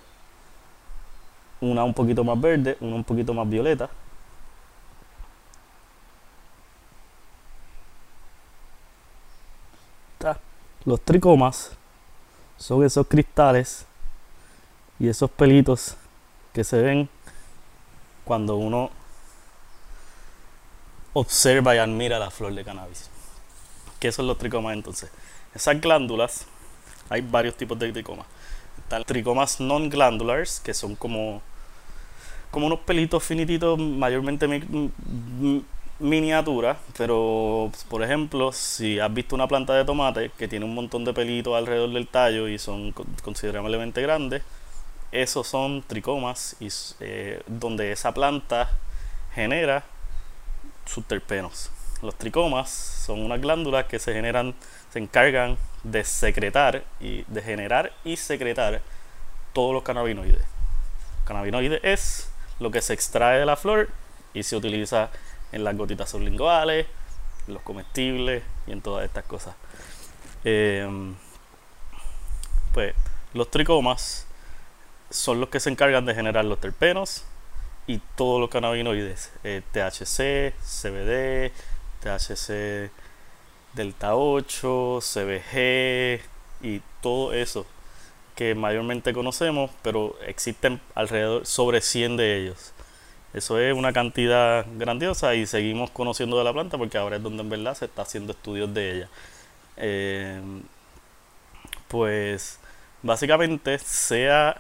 una 1.62 1.84
un 1.84 1.94
poquito 1.94 2.24
más 2.24 2.40
verde, 2.40 2.78
una 2.82 2.96
un 2.96 3.04
poquito 3.04 3.34
más 3.34 3.50
violeta. 3.50 3.90
Los 10.86 11.02
tricomas 11.02 11.72
son 12.58 12.84
esos 12.84 13.08
cristales 13.08 13.86
y 15.00 15.08
esos 15.08 15.30
pelitos 15.30 15.96
que 16.54 16.64
se 16.64 16.82
ven 16.82 17.10
cuando 18.24 18.56
uno 18.56 18.90
observa 21.14 21.76
y 21.76 21.80
admira 21.80 22.20
la 22.20 22.32
flor 22.32 22.54
de 22.54 22.64
cannabis. 22.64 23.10
¿Qué 24.00 24.12
son 24.12 24.28
los 24.28 24.38
tricomas 24.38 24.74
entonces? 24.74 25.12
Esas 25.54 25.80
glándulas, 25.82 26.46
hay 27.10 27.22
varios 27.22 27.56
tipos 27.56 27.78
de 27.78 27.92
tricomas. 27.92 28.26
Están 28.78 29.04
tricomas 29.04 29.60
non 29.60 29.90
glandulars, 29.90 30.60
que 30.60 30.74
son 30.74 30.96
como, 30.96 31.42
como 32.50 32.68
unos 32.68 32.80
pelitos 32.80 33.24
finititos, 33.24 33.78
mayormente 33.78 34.48
miniatura, 36.02 36.78
pero 36.98 37.72
por 37.90 38.04
ejemplo, 38.04 38.52
si 38.52 39.00
has 39.00 39.14
visto 39.14 39.36
una 39.36 39.48
planta 39.48 39.74
de 39.74 39.86
tomate 39.86 40.32
que 40.38 40.48
tiene 40.48 40.66
un 40.66 40.74
montón 40.74 41.06
de 41.06 41.14
pelitos 41.14 41.56
alrededor 41.56 41.92
del 41.92 42.08
tallo 42.08 42.48
y 42.48 42.58
son 42.58 42.92
considerablemente 43.24 44.02
grandes, 44.02 44.42
esos 45.12 45.48
son 45.48 45.84
tricomas 45.84 46.56
y, 46.60 46.70
eh, 47.02 47.42
donde 47.48 47.92
esa 47.92 48.14
planta 48.14 48.70
genera 49.34 49.84
sus 50.86 51.06
terpenos. 51.06 51.70
Los 52.02 52.16
tricomas 52.16 52.70
son 52.70 53.22
unas 53.22 53.40
glándulas 53.40 53.86
que 53.86 54.00
se 54.00 54.14
generan, 54.14 54.56
se 54.92 55.00
encargan 55.00 55.58
de 55.84 56.04
secretar 56.04 56.84
y 57.00 57.24
de 57.24 57.42
generar 57.42 57.94
y 58.04 58.18
secretar 58.18 58.82
todos 59.54 59.74
los 59.74 59.84
cannabinoides. 59.84 60.44
Cannabinoides 61.26 61.80
es 61.84 62.32
lo 62.60 62.72
que 62.72 62.82
se 62.82 62.94
extrae 62.94 63.40
de 63.40 63.46
la 63.46 63.56
flor 63.56 63.90
y 64.34 64.44
se 64.44 64.56
utiliza 64.56 65.10
en 65.52 65.64
las 65.64 65.76
gotitas 65.78 66.10
sublinguales, 66.10 66.88
en 67.48 67.54
los 67.54 67.64
comestibles 67.64 68.44
y 68.68 68.72
en 68.72 68.82
todas 68.82 69.06
estas 69.06 69.26
cosas. 69.26 69.56
Em, 70.44 71.16
pues 72.74 72.94
los 73.34 73.50
tricomas 73.52 74.26
son 75.10 75.40
los 75.40 75.50
que 75.50 75.60
se 75.60 75.70
encargan 75.70 76.06
de 76.06 76.16
generar 76.16 76.46
los 76.46 76.60
terpenos 76.60 77.26
y 77.88 78.00
todos 78.16 78.40
los 78.40 78.50
cannabinoides, 78.50 79.32
eh, 79.44 79.62
THC, 79.72 80.54
CBD, 80.64 81.52
THC 82.02 82.92
delta 83.74 84.16
8, 84.16 85.00
CBG 85.02 86.22
y 86.62 86.82
todo 87.02 87.34
eso 87.34 87.66
que 88.36 88.56
mayormente 88.56 89.14
conocemos, 89.14 89.72
pero 89.82 90.16
existen 90.26 90.82
alrededor 90.96 91.46
sobre 91.46 91.82
100 91.82 92.18
de 92.18 92.38
ellos. 92.38 92.74
Eso 93.34 93.60
es 93.60 93.74
una 93.74 93.94
cantidad 93.94 94.66
grandiosa 94.78 95.36
y 95.36 95.46
seguimos 95.46 95.90
conociendo 95.92 96.38
de 96.38 96.44
la 96.44 96.54
planta 96.54 96.78
porque 96.78 96.98
ahora 96.98 97.16
es 97.18 97.24
donde 97.24 97.44
en 97.44 97.50
verdad 97.50 97.76
se 97.76 97.86
está 97.86 98.02
haciendo 98.02 98.34
estudios 98.34 98.74
de 98.74 98.98
ella. 98.98 99.10
Eh, 99.78 100.42
pues 101.88 102.60
básicamente 103.04 103.80
sea 103.80 104.58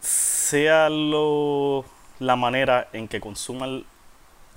sea 0.00 0.88
lo, 0.88 1.84
la 2.18 2.36
manera 2.36 2.88
en 2.92 3.08
que 3.08 3.20
consuman 3.20 3.84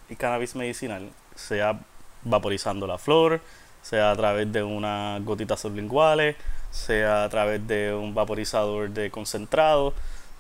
el 0.10 0.18
cannabis 0.18 0.56
medicinal, 0.56 1.10
sea 1.36 1.80
vaporizando 2.24 2.88
la 2.88 2.98
flor, 2.98 3.42
sea 3.82 4.12
a 4.12 4.16
través 4.16 4.52
de 4.52 4.64
unas 4.64 5.24
gotitas 5.24 5.60
sublinguales, 5.60 6.36
sea 6.72 7.26
a 7.26 7.30
través 7.30 7.66
de 7.68 7.94
un 7.94 8.16
vaporizador 8.16 8.90
de 8.90 9.12
concentrado, 9.12 9.94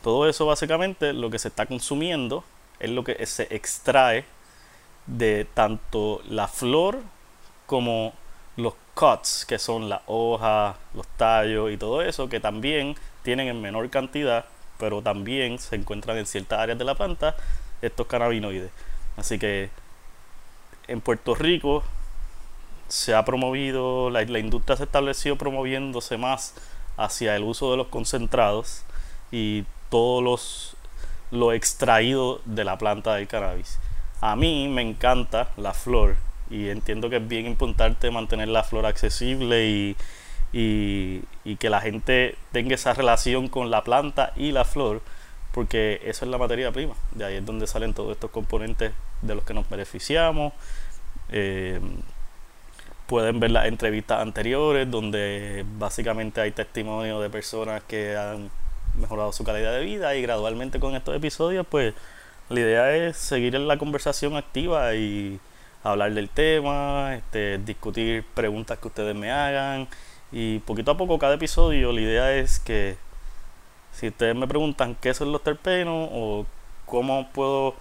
todo 0.04 0.28
eso 0.30 0.46
básicamente 0.46 1.14
lo 1.14 1.30
que 1.30 1.40
se 1.40 1.48
está 1.48 1.66
consumiendo 1.66 2.44
es 2.80 2.90
lo 2.90 3.04
que 3.06 3.26
se 3.26 3.48
extrae 3.56 4.26
de 5.08 5.48
tanto 5.54 6.22
la 6.28 6.48
flor 6.48 7.00
como 7.66 8.14
los 8.58 8.74
cuts, 8.94 9.46
que 9.46 9.58
son 9.58 9.88
las 9.88 10.02
hojas, 10.06 10.76
los 10.94 11.08
tallos 11.18 11.72
y 11.72 11.78
todo 11.78 12.02
eso, 12.02 12.28
que 12.28 12.42
también 12.42 12.96
tienen 13.24 13.48
en 13.48 13.62
menor 13.62 13.90
cantidad, 13.90 14.46
pero 14.78 15.02
también 15.02 15.58
se 15.58 15.78
encuentran 15.78 16.18
en 16.18 16.26
ciertas 16.26 16.60
áreas 16.60 16.78
de 16.78 16.84
la 16.84 16.96
planta 16.96 17.38
estos 17.82 18.06
cannabinoides. 18.08 18.72
Así 19.16 19.40
que 19.40 19.70
en 20.88 21.00
Puerto 21.00 21.34
Rico 21.34 21.82
se 22.90 23.16
ha 23.16 23.24
promovido, 23.24 24.10
la, 24.10 24.22
la 24.24 24.40
industria 24.40 24.76
se 24.76 24.84
ha 24.84 24.86
establecido 24.86 25.38
promoviéndose 25.38 26.18
más 26.18 26.56
hacia 26.98 27.38
el 27.38 27.44
uso 27.44 27.72
de 27.72 27.78
los 27.78 27.88
concentrados 27.88 28.84
y 29.32 29.64
todos 29.94 30.24
los 30.24 30.76
lo 31.30 31.54
extraído 31.54 32.42
de 32.46 32.64
la 32.64 32.80
planta 32.80 33.14
del 33.14 33.28
cannabis. 33.28 33.78
A 34.22 34.36
mí 34.36 34.68
me 34.68 34.82
encanta 34.82 35.50
la 35.56 35.72
flor 35.76 36.16
y 36.50 36.70
entiendo 36.70 37.12
que 37.12 37.18
es 37.18 37.28
bien 37.28 37.46
importante 37.46 38.10
mantener 38.10 38.48
la 38.48 38.64
flor 38.64 38.88
accesible 38.88 39.68
y, 39.68 39.96
y, 40.52 41.56
que 41.58 41.70
la 41.70 41.80
gente 41.80 42.36
tenga 42.52 42.74
esa 42.74 42.96
relación 42.96 43.50
con 43.50 43.70
la 43.70 43.84
planta 43.84 44.34
y 44.36 44.52
la 44.52 44.66
flor 44.66 45.04
porque 45.52 46.02
eso 46.04 46.26
es 46.26 46.32
la 46.32 46.40
materia 46.40 46.72
prima. 46.72 46.96
De 47.12 47.26
ahí 47.26 47.36
es 47.36 47.46
donde 47.46 47.68
salen 47.68 47.94
todos 47.94 48.14
estos 48.14 48.32
componentes 48.32 48.94
de 49.22 49.36
los 49.36 49.44
que 49.44 49.54
nos 49.54 49.70
beneficiamos. 49.70 50.54
Eh, 51.30 51.80
pueden 53.06 53.40
ver 53.40 53.52
las 53.52 53.68
entrevistas 53.68 54.22
anteriores 54.22 54.90
donde 54.90 55.64
básicamente 55.78 56.42
hay 56.42 56.52
testimonio 56.52 57.20
de 57.20 57.30
personas 57.30 57.84
que 57.84 58.18
han 58.18 58.50
mejorado 58.96 59.32
su 59.32 59.44
calidad 59.44 59.74
de 59.74 59.84
vida 59.84 60.16
y 60.16 60.22
gradualmente 60.22 60.80
con 60.80 60.96
estos 60.96 61.16
episodios 61.16 61.66
pues 61.70 61.94
la 62.50 62.60
idea 62.60 62.96
es 62.96 63.18
seguir 63.18 63.56
en 63.56 63.68
la 63.68 63.78
conversación 63.78 64.36
activa 64.36 64.94
y 64.96 65.40
hablar 65.84 66.14
del 66.14 66.30
tema, 66.30 67.16
este, 67.16 67.58
discutir 67.60 68.24
preguntas 68.34 68.78
que 68.80 68.88
ustedes 68.88 69.16
me 69.16 69.32
hagan 69.32 69.88
y 70.32 70.60
poquito 70.60 70.92
a 70.92 70.98
poco 70.98 71.20
cada 71.20 71.36
episodio 71.36 71.92
la 71.92 72.02
idea 72.02 72.34
es 72.34 72.60
que 72.60 72.98
si 73.92 74.08
ustedes 74.08 74.36
me 74.36 74.48
preguntan 74.48 74.96
qué 75.00 75.14
son 75.14 75.32
los 75.32 75.44
terpenos 75.44 76.10
o 76.12 76.46
cómo 76.86 77.30
puedo 77.32 77.76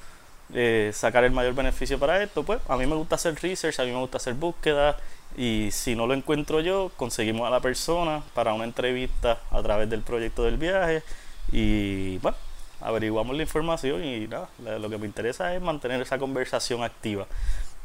eh, 0.54 0.90
sacar 0.92 1.24
el 1.24 1.32
mayor 1.32 1.54
beneficio 1.54 1.98
para 1.98 2.22
esto, 2.22 2.42
pues 2.42 2.60
a 2.68 2.76
mí 2.76 2.86
me 2.86 2.94
gusta 2.94 3.14
hacer 3.14 3.34
research, 3.40 3.80
a 3.80 3.84
mí 3.84 3.90
me 3.90 3.98
gusta 3.98 4.18
hacer 4.18 4.34
búsqueda 4.34 4.96
y 5.36 5.70
si 5.70 5.94
no 5.94 6.06
lo 6.06 6.14
encuentro 6.14 6.60
yo, 6.60 6.90
conseguimos 6.96 7.46
a 7.46 7.50
la 7.50 7.60
persona 7.60 8.22
para 8.34 8.52
una 8.54 8.64
entrevista 8.64 9.40
a 9.50 9.62
través 9.62 9.88
del 9.88 10.02
proyecto 10.02 10.44
del 10.44 10.58
viaje 10.58 11.02
y 11.50 12.18
bueno, 12.18 12.36
averiguamos 12.80 13.36
la 13.36 13.42
información 13.42 14.04
y 14.04 14.26
nada, 14.26 14.48
lo 14.78 14.90
que 14.90 14.98
me 14.98 15.06
interesa 15.06 15.54
es 15.54 15.62
mantener 15.62 16.00
esa 16.00 16.18
conversación 16.18 16.82
activa. 16.82 17.26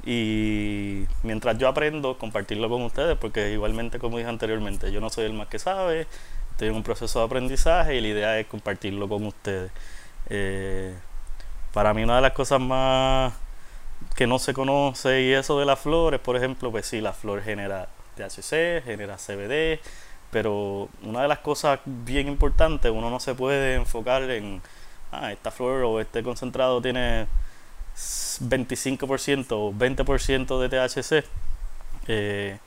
Y 0.06 1.06
mientras 1.24 1.58
yo 1.58 1.68
aprendo, 1.68 2.18
compartirlo 2.18 2.70
con 2.70 2.84
ustedes, 2.84 3.18
porque 3.18 3.52
igualmente, 3.52 4.00
como 4.00 4.18
dije 4.18 4.30
anteriormente, 4.30 4.92
yo 4.92 5.02
no 5.02 5.10
soy 5.10 5.26
el 5.26 5.34
más 5.34 5.48
que 5.48 5.60
sabe, 5.60 6.08
estoy 6.52 6.70
en 6.70 6.76
un 6.76 6.84
proceso 6.84 7.20
de 7.20 7.26
aprendizaje 7.26 7.96
y 7.96 8.02
la 8.02 8.08
idea 8.08 8.40
es 8.40 8.48
compartirlo 8.48 9.10
con 9.10 9.26
ustedes. 9.26 9.72
Eh, 10.30 10.96
para 11.74 11.94
mí 11.94 12.04
una 12.04 12.18
de 12.18 12.22
las 12.22 12.34
cosas 12.34 12.60
más 12.60 13.34
que 14.18 14.26
no 14.26 14.40
se 14.40 14.56
conoce 14.56 15.22
y 15.22 15.34
eso 15.34 15.60
de 15.60 15.66
las 15.66 15.80
flores, 15.80 16.20
por 16.20 16.36
ejemplo, 16.36 16.72
pues 16.72 16.88
sí, 16.88 17.02
la 17.02 17.14
flor 17.14 17.44
genera 17.44 17.88
THC, 18.16 18.84
genera 18.84 19.16
CBD, 19.18 19.80
pero 20.32 20.90
una 21.04 21.22
de 21.22 21.28
las 21.28 21.38
cosas 21.38 21.80
bien 21.86 22.28
importantes, 22.28 22.92
uno 22.92 23.12
no 23.12 23.20
se 23.20 23.36
puede 23.36 23.76
enfocar 23.76 24.24
en, 24.24 24.60
ah, 25.12 25.32
esta 25.32 25.52
flor 25.52 25.84
o 25.84 26.02
este 26.02 26.24
concentrado 26.24 26.82
tiene 26.82 27.28
25% 27.96 29.52
o 29.52 29.72
20% 29.72 30.60
de 30.62 30.70
THC. 30.70 31.24
Eh, 32.08 32.58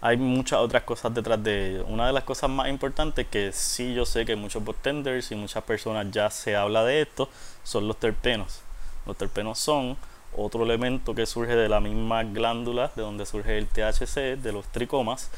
hay 0.00 0.16
muchas 0.16 0.58
otras 0.58 0.82
cosas 0.82 1.14
detrás 1.14 1.40
de 1.40 1.68
ello. 1.70 1.86
Una 1.86 2.08
de 2.08 2.14
las 2.14 2.24
cosas 2.24 2.50
más 2.50 2.68
importantes 2.68 3.28
que 3.28 3.52
sí 3.52 3.94
yo 3.94 4.04
sé 4.04 4.24
que 4.26 4.34
muchos 4.34 4.64
botenders 4.64 5.30
y 5.30 5.36
muchas 5.36 5.62
personas 5.62 6.08
ya 6.10 6.30
se 6.30 6.56
habla 6.56 6.82
de 6.84 7.02
esto 7.02 7.28
son 7.62 7.86
los 7.86 7.96
terpenos. 7.96 8.62
Los 9.06 9.16
terpenos 9.16 9.60
son 9.60 9.96
otro 10.36 10.64
elemento 10.64 11.14
que 11.14 11.26
surge 11.26 11.56
de 11.56 11.68
la 11.68 11.80
misma 11.80 12.22
glándula 12.24 12.92
de 12.94 13.02
donde 13.02 13.26
surge 13.26 13.58
el 13.58 13.66
THC, 13.66 14.36
de 14.36 14.52
los 14.52 14.66
tricomas, 14.66 15.30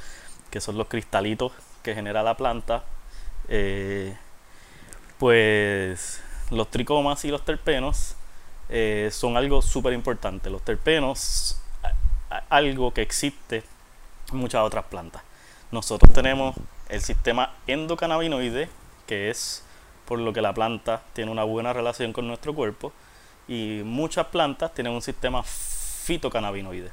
que 0.50 0.60
son 0.60 0.76
los 0.76 0.88
cristalitos 0.88 1.52
que 1.82 1.94
genera 1.94 2.22
la 2.22 2.36
planta. 2.36 2.84
Eh, 3.48 4.16
pues 5.18 6.22
los 6.50 6.70
tricomas 6.70 7.24
y 7.24 7.28
los 7.28 7.44
terpenos 7.44 8.14
eh, 8.68 9.08
son 9.12 9.36
algo 9.36 9.62
súper 9.62 9.92
importante. 9.92 10.50
Los 10.50 10.62
terpenos, 10.62 11.60
algo 12.48 12.92
que 12.92 13.02
existe 13.02 13.62
en 14.32 14.38
muchas 14.38 14.62
otras 14.62 14.84
plantas. 14.86 15.22
Nosotros 15.70 16.12
tenemos 16.12 16.56
el 16.88 17.00
sistema 17.02 17.54
endocannabinoide, 17.66 18.68
que 19.06 19.30
es 19.30 19.64
por 20.06 20.18
lo 20.18 20.32
que 20.32 20.40
la 20.40 20.54
planta 20.54 21.02
tiene 21.12 21.30
una 21.30 21.44
buena 21.44 21.72
relación 21.72 22.12
con 22.12 22.26
nuestro 22.26 22.54
cuerpo 22.54 22.92
y 23.48 23.82
muchas 23.84 24.26
plantas 24.26 24.72
tienen 24.74 24.92
un 24.92 25.02
sistema 25.02 25.42
fitocannabinoide. 25.42 26.90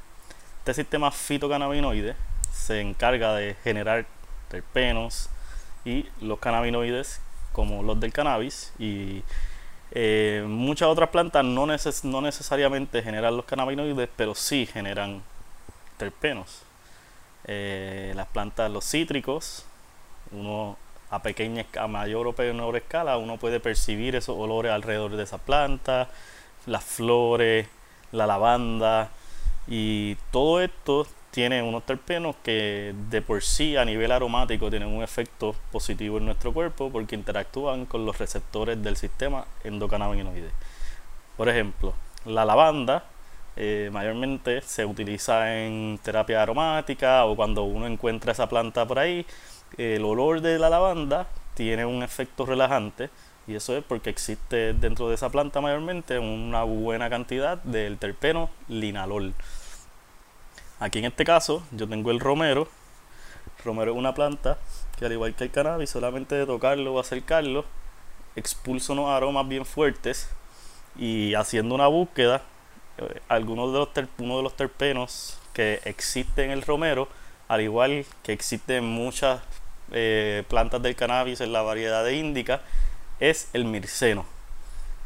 Este 0.58 0.74
sistema 0.74 1.10
fitocannabinoide 1.10 2.16
se 2.52 2.80
encarga 2.80 3.34
de 3.34 3.54
generar 3.62 4.06
terpenos 4.48 5.28
y 5.84 6.06
los 6.20 6.38
cannabinoides 6.38 7.20
como 7.52 7.82
los 7.82 8.00
del 8.00 8.12
cannabis 8.12 8.72
y 8.78 9.22
eh, 9.92 10.44
muchas 10.48 10.88
otras 10.88 11.10
plantas 11.10 11.44
no, 11.44 11.66
no 11.66 12.20
necesariamente 12.20 13.02
generan 13.02 13.36
los 13.36 13.44
cannabinoides 13.44 14.08
pero 14.16 14.34
sí 14.34 14.66
generan 14.66 15.22
terpenos 15.96 16.66
eh, 17.48 18.12
las 18.16 18.26
plantas, 18.26 18.68
los 18.70 18.84
cítricos, 18.84 19.64
uno 20.32 20.76
a 21.10 21.22
pequeña, 21.22 21.64
a 21.78 21.86
mayor 21.86 22.26
o 22.26 22.34
menor 22.36 22.76
escala, 22.76 23.18
uno 23.18 23.36
puede 23.36 23.60
percibir 23.60 24.16
esos 24.16 24.36
olores 24.36 24.72
alrededor 24.72 25.14
de 25.14 25.22
esa 25.22 25.38
planta, 25.38 26.08
las 26.66 26.84
flores, 26.84 27.68
la 28.12 28.26
lavanda 28.26 29.10
y 29.66 30.16
todo 30.30 30.60
esto 30.60 31.06
tiene 31.30 31.62
unos 31.62 31.84
terpenos 31.84 32.36
que 32.42 32.94
de 33.10 33.20
por 33.20 33.42
sí 33.42 33.76
a 33.76 33.84
nivel 33.84 34.10
aromático 34.10 34.70
tienen 34.70 34.88
un 34.88 35.02
efecto 35.02 35.54
positivo 35.70 36.18
en 36.18 36.24
nuestro 36.24 36.52
cuerpo 36.52 36.90
porque 36.90 37.14
interactúan 37.14 37.84
con 37.84 38.06
los 38.06 38.18
receptores 38.18 38.82
del 38.82 38.96
sistema 38.96 39.44
endocannabinoide. 39.64 40.50
Por 41.36 41.48
ejemplo, 41.48 41.92
la 42.24 42.44
lavanda 42.44 43.04
eh, 43.56 43.90
mayormente 43.92 44.62
se 44.62 44.84
utiliza 44.84 45.54
en 45.54 45.98
terapia 46.02 46.42
aromática 46.42 47.24
o 47.26 47.36
cuando 47.36 47.64
uno 47.64 47.86
encuentra 47.86 48.32
esa 48.32 48.48
planta 48.48 48.86
por 48.86 48.98
ahí, 48.98 49.26
el 49.76 50.04
olor 50.04 50.40
de 50.40 50.58
la 50.58 50.70
lavanda 50.70 51.26
tiene 51.54 51.84
un 51.84 52.02
efecto 52.02 52.46
relajante 52.46 53.10
y 53.46 53.54
eso 53.54 53.76
es 53.76 53.84
porque 53.84 54.10
existe 54.10 54.72
dentro 54.72 55.08
de 55.08 55.14
esa 55.14 55.30
planta 55.30 55.60
mayormente 55.60 56.18
una 56.18 56.64
buena 56.64 57.08
cantidad 57.08 57.58
del 57.58 57.98
terpeno 57.98 58.50
linalol. 58.68 59.34
Aquí 60.80 60.98
en 60.98 61.06
este 61.06 61.24
caso 61.24 61.62
yo 61.70 61.88
tengo 61.88 62.10
el 62.10 62.20
romero. 62.20 62.68
Romero 63.64 63.92
es 63.92 63.98
una 63.98 64.14
planta 64.14 64.58
que 64.98 65.06
al 65.06 65.12
igual 65.12 65.34
que 65.34 65.44
el 65.44 65.50
cannabis, 65.50 65.90
solamente 65.90 66.34
de 66.34 66.46
tocarlo 66.46 66.94
o 66.94 67.00
acercarlo, 67.00 67.64
expulsa 68.34 68.92
unos 68.92 69.10
aromas 69.10 69.48
bien 69.48 69.64
fuertes 69.64 70.28
y 70.96 71.34
haciendo 71.34 71.74
una 71.74 71.86
búsqueda, 71.86 72.42
eh, 72.98 73.20
algunos 73.28 73.72
de 73.72 73.78
los 73.78 73.88
uno 74.18 74.38
de 74.38 74.42
los 74.42 74.56
terpenos 74.56 75.38
que 75.52 75.80
existen 75.84 76.46
en 76.46 76.50
el 76.52 76.62
romero, 76.62 77.08
al 77.48 77.60
igual 77.60 78.04
que 78.22 78.32
existen 78.32 78.84
muchas 78.84 79.40
eh, 79.92 80.44
plantas 80.48 80.82
del 80.82 80.96
cannabis 80.96 81.40
en 81.40 81.52
la 81.52 81.62
variedad 81.62 82.04
de 82.04 82.16
índica, 82.16 82.60
es 83.20 83.48
el 83.52 83.64
mirceno. 83.64 84.24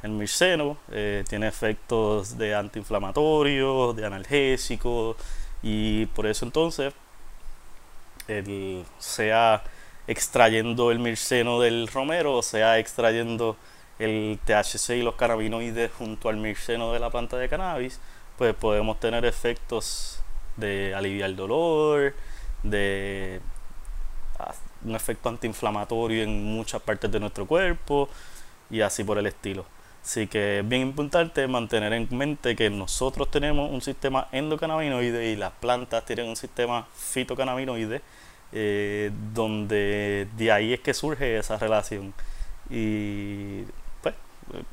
El 0.03 0.13
mirceno 0.13 0.79
eh, 0.91 1.25
tiene 1.29 1.49
efectos 1.49 2.39
de 2.39 2.55
antiinflamatorio, 2.55 3.93
de 3.93 4.07
analgésico, 4.07 5.17
y 5.63 6.07
por 6.07 6.27
eso 6.27 6.45
entonces, 6.47 6.95
sea 8.99 9.63
extrayendo 10.07 10.91
el 10.91 10.99
mirceno 10.99 11.61
del 11.61 11.89
romero, 11.89 12.43
sea 12.43 12.79
extrayendo 12.79 13.57
el 13.99 14.39
THC 14.45 14.91
y 14.97 15.03
los 15.03 15.17
cannabinoides 15.17 15.91
junto 15.93 16.29
al 16.29 16.37
mirceno 16.37 16.93
de 16.93 16.99
la 16.99 17.11
planta 17.11 17.37
de 17.37 17.49
cannabis, 17.49 18.01
pues 18.39 18.55
podemos 18.55 18.99
tener 18.99 19.27
efectos 19.27 20.23
de 20.57 20.95
aliviar 20.95 21.29
el 21.29 21.37
dolor, 21.37 22.15
de 22.63 23.41
un 24.85 24.95
efecto 24.95 25.29
antiinflamatorio 25.29 26.23
en 26.23 26.45
muchas 26.45 26.81
partes 26.83 27.11
de 27.11 27.21
nuestro 27.21 27.47
cuerpo 27.47 28.09
y 28.71 28.81
así 28.81 29.05
por 29.05 29.19
el 29.19 29.27
estilo. 29.27 29.65
Así 30.03 30.27
que 30.27 30.61
es 30.61 30.69
bien 30.69 30.83
importante 30.83 31.47
mantener 31.47 31.93
en 31.93 32.09
mente 32.11 32.57
que 32.57 32.71
nosotros 32.71 33.31
tenemos 33.31 33.71
un 33.71 33.83
sistema 33.83 34.29
endocannabinoide 34.33 35.33
y 35.33 35.37
las 35.37 35.53
plantas 35.53 36.05
tienen 36.07 36.27
un 36.29 36.37
sistema 36.37 36.87
fitocannabinoide, 36.95 38.01
eh, 38.53 39.11
donde 39.35 40.27
de 40.37 40.53
ahí 40.53 40.73
es 40.73 40.81
que 40.81 40.95
surge 40.95 41.39
esa 41.39 41.59
relación. 41.59 42.15
Y 42.71 43.63
pues, 44.03 44.15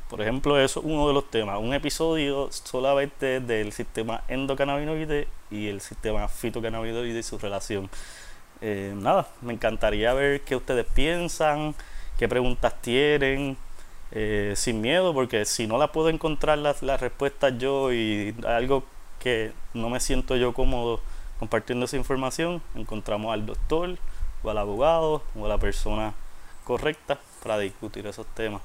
por 0.09 0.21
ejemplo, 0.21 0.57
eso 0.59 0.79
es 0.79 0.85
uno 0.85 1.07
de 1.07 1.13
los 1.13 1.29
temas. 1.29 1.59
Un 1.59 1.73
episodio 1.73 2.49
solamente 2.51 3.41
del 3.41 3.73
sistema 3.73 4.23
endocannabinoide 4.29 5.27
y 5.51 5.67
el 5.67 5.81
sistema 5.81 6.27
fitocannabinoide 6.29 7.19
y 7.19 7.23
su 7.23 7.37
relación. 7.37 7.89
Eh, 8.61 8.93
nada, 8.95 9.27
me 9.41 9.53
encantaría 9.53 10.13
ver 10.13 10.41
qué 10.41 10.55
ustedes 10.55 10.85
piensan, 10.85 11.75
qué 12.17 12.27
preguntas 12.27 12.73
tienen. 12.81 13.57
Eh, 14.11 14.53
sin 14.55 14.79
miedo, 14.79 15.13
porque 15.13 15.43
si 15.45 15.67
no 15.67 15.77
la 15.77 15.91
puedo 15.91 16.09
encontrar 16.09 16.57
las, 16.57 16.81
respuestas 16.81 17.57
yo 17.57 17.91
y 17.91 18.33
algo 18.45 18.85
que 19.19 19.51
no 19.73 19.89
me 19.89 19.99
siento 19.99 20.37
yo 20.37 20.53
cómodo 20.53 21.01
compartiendo 21.39 21.85
esa 21.85 21.97
información, 21.97 22.61
encontramos 22.75 23.33
al 23.33 23.45
doctor 23.45 23.97
o 24.43 24.49
al 24.49 24.57
abogado 24.57 25.23
o 25.35 25.45
a 25.45 25.49
la 25.49 25.57
persona 25.57 26.13
correcta 26.63 27.19
para 27.43 27.59
discutir 27.59 28.07
esos 28.07 28.25
temas. 28.27 28.61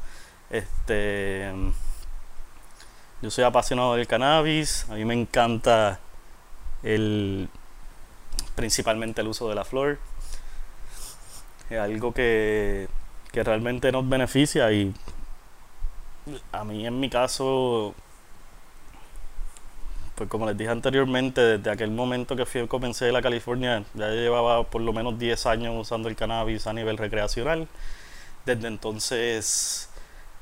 Este, 0.49 1.53
yo 3.21 3.31
soy 3.31 3.45
apasionado 3.45 3.95
del 3.97 4.07
cannabis, 4.07 4.87
a 4.91 4.95
mí 4.95 5.05
me 5.05 5.15
encanta 5.15 5.99
el 6.85 7.49
principalmente 8.55 9.21
el 9.21 9.29
uso 9.29 9.49
de 9.49 9.55
la 9.55 9.65
flor. 9.65 9.99
Es 11.71 11.79
algo 11.79 12.13
que, 12.13 12.89
que 13.33 13.43
realmente 13.43 13.91
nos 13.93 14.09
beneficia 14.09 14.71
y 14.73 14.95
a 16.53 16.65
mí 16.65 16.87
en 16.87 17.01
mi 17.01 17.11
caso, 17.11 17.95
pues 20.15 20.29
como 20.29 20.47
les 20.47 20.57
dije 20.57 20.71
anteriormente, 20.71 21.41
desde 21.41 21.71
aquel 21.71 21.91
momento 21.91 22.37
que 22.37 22.47
fui, 22.47 22.67
comencé 22.69 23.11
la 23.11 23.23
California, 23.23 23.85
ya 23.95 24.09
llevaba 24.11 24.65
por 24.65 24.83
lo 24.83 24.93
menos 24.93 25.19
10 25.19 25.47
años 25.47 25.75
usando 25.77 26.09
el 26.09 26.17
cannabis 26.17 26.67
a 26.67 26.73
nivel 26.73 26.99
recreacional. 26.99 27.69
Desde 28.47 28.69
entonces 28.69 29.89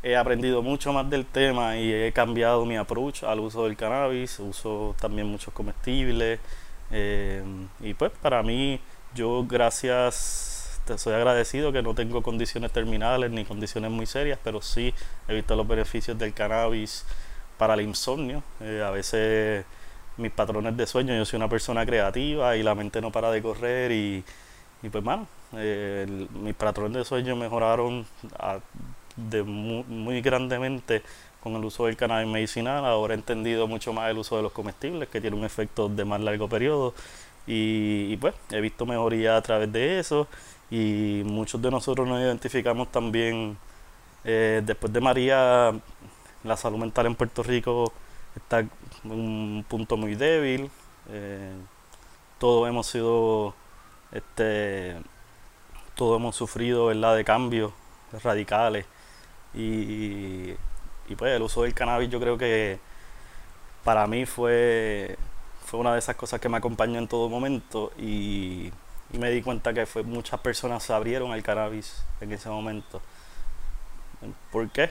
he 0.03 0.17
aprendido 0.17 0.63
mucho 0.63 0.93
más 0.93 1.09
del 1.11 1.27
tema 1.27 1.77
y 1.77 1.93
he 1.93 2.13
cambiado 2.13 2.65
mi 2.65 2.77
approach 2.77 3.23
al 3.25 3.41
uso 3.41 3.65
del 3.65 3.77
cannabis. 3.77 4.39
Uso 4.41 4.95
también 5.01 5.27
muchos 5.27 5.53
comestibles. 5.55 6.41
Eh, 6.91 7.43
y 7.81 7.95
pues 7.95 8.13
para 8.21 8.43
mí, 8.43 8.81
yo 9.15 9.45
gracias 9.47 10.81
te 10.85 10.99
soy 10.99 11.15
agradecido 11.15 11.73
que 11.73 11.83
no 11.83 11.95
tengo 11.95 12.23
condiciones 12.23 12.73
terminales 12.73 13.31
ni 13.31 13.45
condiciones 13.45 13.91
muy 13.91 14.07
serias, 14.07 14.39
pero 14.43 14.61
sí 14.63 14.95
he 15.29 15.35
visto 15.35 15.55
los 15.55 15.67
beneficios 15.69 16.19
del 16.19 16.33
cannabis 16.33 17.05
para 17.59 17.75
el 17.75 17.83
insomnio. 17.83 18.43
Eh, 18.61 18.83
a 18.85 18.91
veces 18.91 19.65
mis 20.17 20.33
patrones 20.33 20.77
de 20.77 20.87
sueño, 20.87 21.15
yo 21.15 21.25
soy 21.25 21.37
una 21.39 21.49
persona 21.49 21.85
creativa 21.87 22.57
y 22.57 22.63
la 22.63 22.75
mente 22.75 23.01
no 23.01 23.11
para 23.13 23.31
de 23.31 23.43
correr 23.43 23.93
y, 23.93 24.25
pues 24.91 25.05
bueno, 25.05 25.27
eh, 25.57 26.07
mis 26.43 26.55
patrones 26.55 26.95
de 26.99 27.05
sueño 27.05 27.37
mejoraron 27.37 28.07
de 29.17 29.43
muy, 29.43 30.21
grandemente 30.23 31.03
con 31.43 31.55
el 31.55 31.65
uso 31.65 31.87
del 31.87 31.97
cannabis 31.97 32.29
medicinal. 32.31 32.85
Ahora 32.85 33.15
he 33.15 33.17
entendido 33.17 33.67
mucho 33.67 33.93
más 33.93 34.11
el 34.11 34.19
uso 34.19 34.37
de 34.37 34.43
los 34.43 34.53
comestibles, 34.53 35.09
que 35.09 35.21
tiene 35.21 35.37
un 35.37 35.45
efecto 35.45 35.89
de 35.89 36.05
más 36.05 36.21
largo 36.21 36.49
periodo. 36.49 36.95
Y, 37.47 38.17
pues 38.19 38.35
he 38.51 38.61
visto 38.61 38.87
mejoría 38.87 39.37
a 39.37 39.43
través 39.43 39.73
de 39.73 39.99
eso 39.99 40.29
y 40.71 41.23
muchos 41.25 41.61
de 41.61 41.71
nosotros 41.71 42.07
nos 42.07 42.21
identificamos 42.21 42.93
también 42.93 43.57
eh, 44.25 44.63
después 44.65 44.93
de 44.93 45.01
María 45.01 45.73
la 46.45 46.57
salud 46.57 46.79
mental 46.79 47.07
en 47.07 47.17
Puerto 47.17 47.43
Rico 47.43 47.93
está 48.37 48.61
en 48.61 48.71
un 49.05 49.65
punto 49.69 49.97
muy 49.97 50.15
débil 50.15 50.71
eh, 51.11 51.53
todos 52.39 52.69
hemos 52.69 52.87
sido 52.87 53.55
este 54.13 54.97
todos 55.97 56.21
hemos 56.21 56.37
sufrido 56.37 56.87
¿verdad? 56.87 57.17
de 57.17 57.25
cambios 57.25 57.73
radicales 58.23 58.87
y, 59.55 60.55
y 61.11 61.17
pues 61.17 61.35
el 61.35 61.43
uso 61.43 61.65
del 61.65 61.75
cannabis 61.75 62.09
yo 62.09 62.21
creo 62.21 62.39
que 62.39 62.79
para 63.85 64.07
mí 64.07 64.25
fue 64.25 65.19
fue 65.67 65.79
una 65.81 65.93
de 65.93 65.99
esas 65.99 66.17
cosas 66.17 66.41
que 66.41 66.49
me 66.49 66.57
acompañó 66.57 66.99
en 66.99 67.07
todo 67.07 67.29
momento 67.29 67.93
y 67.99 68.73
me 69.13 69.31
di 69.31 69.43
cuenta 69.43 69.73
que 69.75 69.87
fue, 69.87 70.03
muchas 70.03 70.41
personas 70.41 70.83
se 70.83 70.93
abrieron 70.93 71.33
al 71.33 71.43
cannabis 71.43 72.05
en 72.21 72.33
ese 72.33 72.49
momento. 72.49 73.01
¿Por 74.51 74.71
qué? 74.71 74.91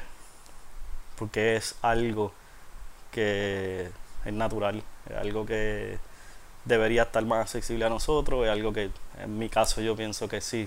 Porque 1.17 1.55
es 1.55 1.75
algo 1.81 2.33
que 3.11 3.89
es 4.25 4.33
natural, 4.33 4.83
es 5.09 5.17
algo 5.17 5.45
que 5.45 5.97
debería 6.65 7.03
estar 7.03 7.25
más 7.25 7.41
accesible 7.41 7.85
a 7.85 7.89
nosotros, 7.89 8.45
es 8.45 8.51
algo 8.51 8.73
que 8.73 8.91
en 9.21 9.37
mi 9.37 9.49
caso 9.49 9.81
yo 9.81 9.95
pienso 9.95 10.27
que 10.27 10.41
sí, 10.41 10.65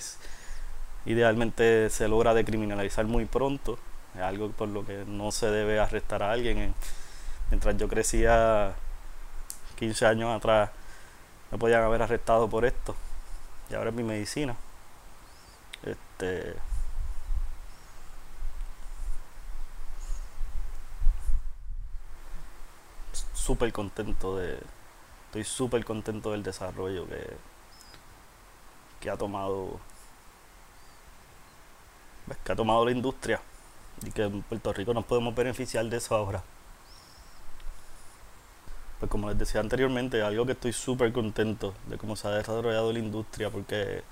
idealmente 1.07 1.91
se 1.91 2.09
logra 2.09 2.35
decriminalizar 2.35 3.05
muy 3.07 3.25
pronto, 3.25 3.79
es 4.15 4.21
algo 4.21 4.51
por 4.51 4.69
lo 4.69 4.85
que 4.85 5.05
no 5.07 5.33
se 5.33 5.47
debe 5.51 5.81
arrestar 5.81 6.23
a 6.23 6.33
alguien. 6.33 6.75
Mientras 7.51 7.77
yo 7.77 7.89
crecía 7.89 8.75
15 9.77 10.07
años 10.07 10.37
atrás, 10.37 10.71
me 11.51 11.59
podían 11.59 11.83
haber 11.83 12.03
arrestado 12.03 12.49
por 12.49 12.65
esto 12.65 12.95
y 13.73 13.75
ahora 13.75 13.91
es 13.91 13.97
mi 13.97 14.03
medicina. 14.03 14.55
Este. 15.83 16.55
Súper 23.35 23.73
contento 23.73 24.37
de. 24.37 24.59
Estoy 25.27 25.45
súper 25.45 25.85
contento 25.85 26.33
del 26.33 26.43
desarrollo 26.43 27.07
que, 27.09 27.37
que 29.01 29.11
ha 29.11 29.17
tomado. 29.17 29.81
Que 32.45 32.53
ha 32.53 32.57
tomado 32.57 32.85
la 32.85 32.93
industria. 32.93 33.41
Y 34.05 34.11
que 34.11 34.25
en 34.25 34.43
Puerto 34.43 34.73
Rico 34.73 34.95
nos 34.95 35.05
podemos 35.05 35.35
beneficiar 35.35 35.85
de 35.87 35.97
eso 35.97 36.15
ahora. 36.15 36.43
pues 38.99 39.11
como 39.11 39.29
les 39.29 39.39
decía 39.39 39.61
anteriormente, 39.61 40.23
algo 40.23 40.47
que 40.47 40.53
estoy 40.53 40.73
súper 40.73 41.13
contento 41.13 41.75
de 41.89 41.99
cómo 41.99 42.15
se 42.15 42.29
ha 42.29 42.31
desarrollado 42.33 42.93
la 42.93 43.01
industria, 43.01 43.51
porque 43.51 44.03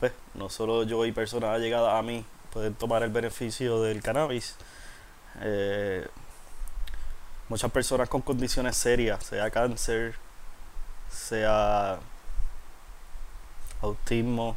pues 0.00 0.12
no 0.34 0.50
solo 0.50 0.82
yo 0.82 1.04
y 1.06 1.12
personas 1.12 1.50
allegadas 1.50 1.94
a 1.94 2.02
mí 2.02 2.24
pueden 2.52 2.74
tomar 2.74 3.02
el 3.04 3.10
beneficio 3.10 3.80
del 3.82 4.02
cannabis, 4.02 4.56
eh, 5.40 6.08
muchas 7.48 7.70
personas 7.70 8.08
con 8.08 8.22
condiciones 8.22 8.76
serias, 8.76 9.24
sea 9.24 9.50
cáncer, 9.50 10.16
sea 11.10 12.00
autismo, 13.82 14.56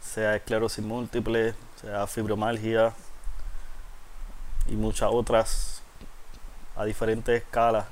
sea 0.00 0.36
esclerosis 0.36 0.84
múltiple, 0.84 1.54
sea 1.80 2.06
fibromalgia 2.06 2.94
y 4.68 4.76
muchas 4.76 5.10
otras 5.12 5.82
a 6.76 6.84
diferentes 6.84 7.42
escalas 7.42 7.86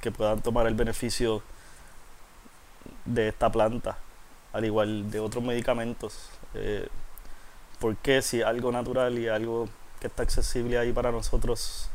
que 0.00 0.10
puedan 0.10 0.40
tomar 0.40 0.66
el 0.66 0.74
beneficio 0.74 1.42
de 3.04 3.28
esta 3.28 3.50
planta, 3.50 3.98
al 4.52 4.64
igual 4.64 5.10
de 5.10 5.20
otros 5.20 5.44
medicamentos. 5.44 6.30
Eh, 6.54 6.88
porque 7.78 8.22
si 8.22 8.42
algo 8.42 8.72
natural 8.72 9.18
y 9.18 9.28
algo 9.28 9.68
que 10.00 10.06
está 10.06 10.22
accesible 10.22 10.78
ahí 10.78 10.92
para 10.92 11.12
nosotros 11.12 11.88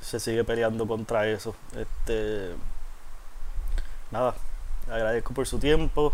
se 0.00 0.20
sigue 0.20 0.44
peleando 0.44 0.86
contra 0.86 1.26
eso? 1.28 1.54
Este, 1.76 2.54
nada, 4.10 4.34
agradezco 4.90 5.34
por 5.34 5.46
su 5.46 5.58
tiempo. 5.58 6.12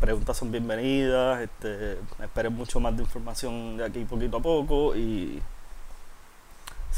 Preguntas 0.00 0.36
son 0.36 0.52
bienvenidas. 0.52 1.40
Este, 1.40 1.98
esperen 2.22 2.52
mucho 2.52 2.78
más 2.78 2.96
de 2.96 3.02
información 3.02 3.76
de 3.76 3.84
aquí 3.84 4.04
poquito 4.04 4.36
a 4.36 4.40
poco 4.40 4.94
y 4.94 5.42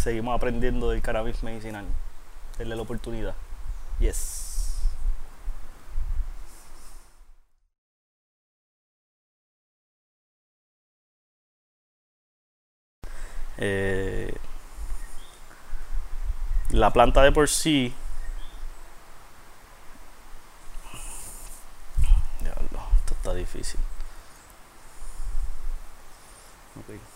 seguimos 0.01 0.35
aprendiendo 0.35 0.91
del 0.91 1.03
cannabis 1.03 1.43
medicinal. 1.43 1.85
Denle 2.59 2.77
la 2.77 2.83
oportunidad. 2.83 3.35
Yes. 4.01 4.49
Eh, 13.59 14.35
la 16.71 16.91
planta 16.93 17.23
de 17.23 17.31
por 17.33 17.49
sí 17.49 17.93
Diablo, 22.41 22.81
esto 22.97 23.15
está 23.15 23.35
difícil. 23.35 23.81
Okay. 26.85 27.10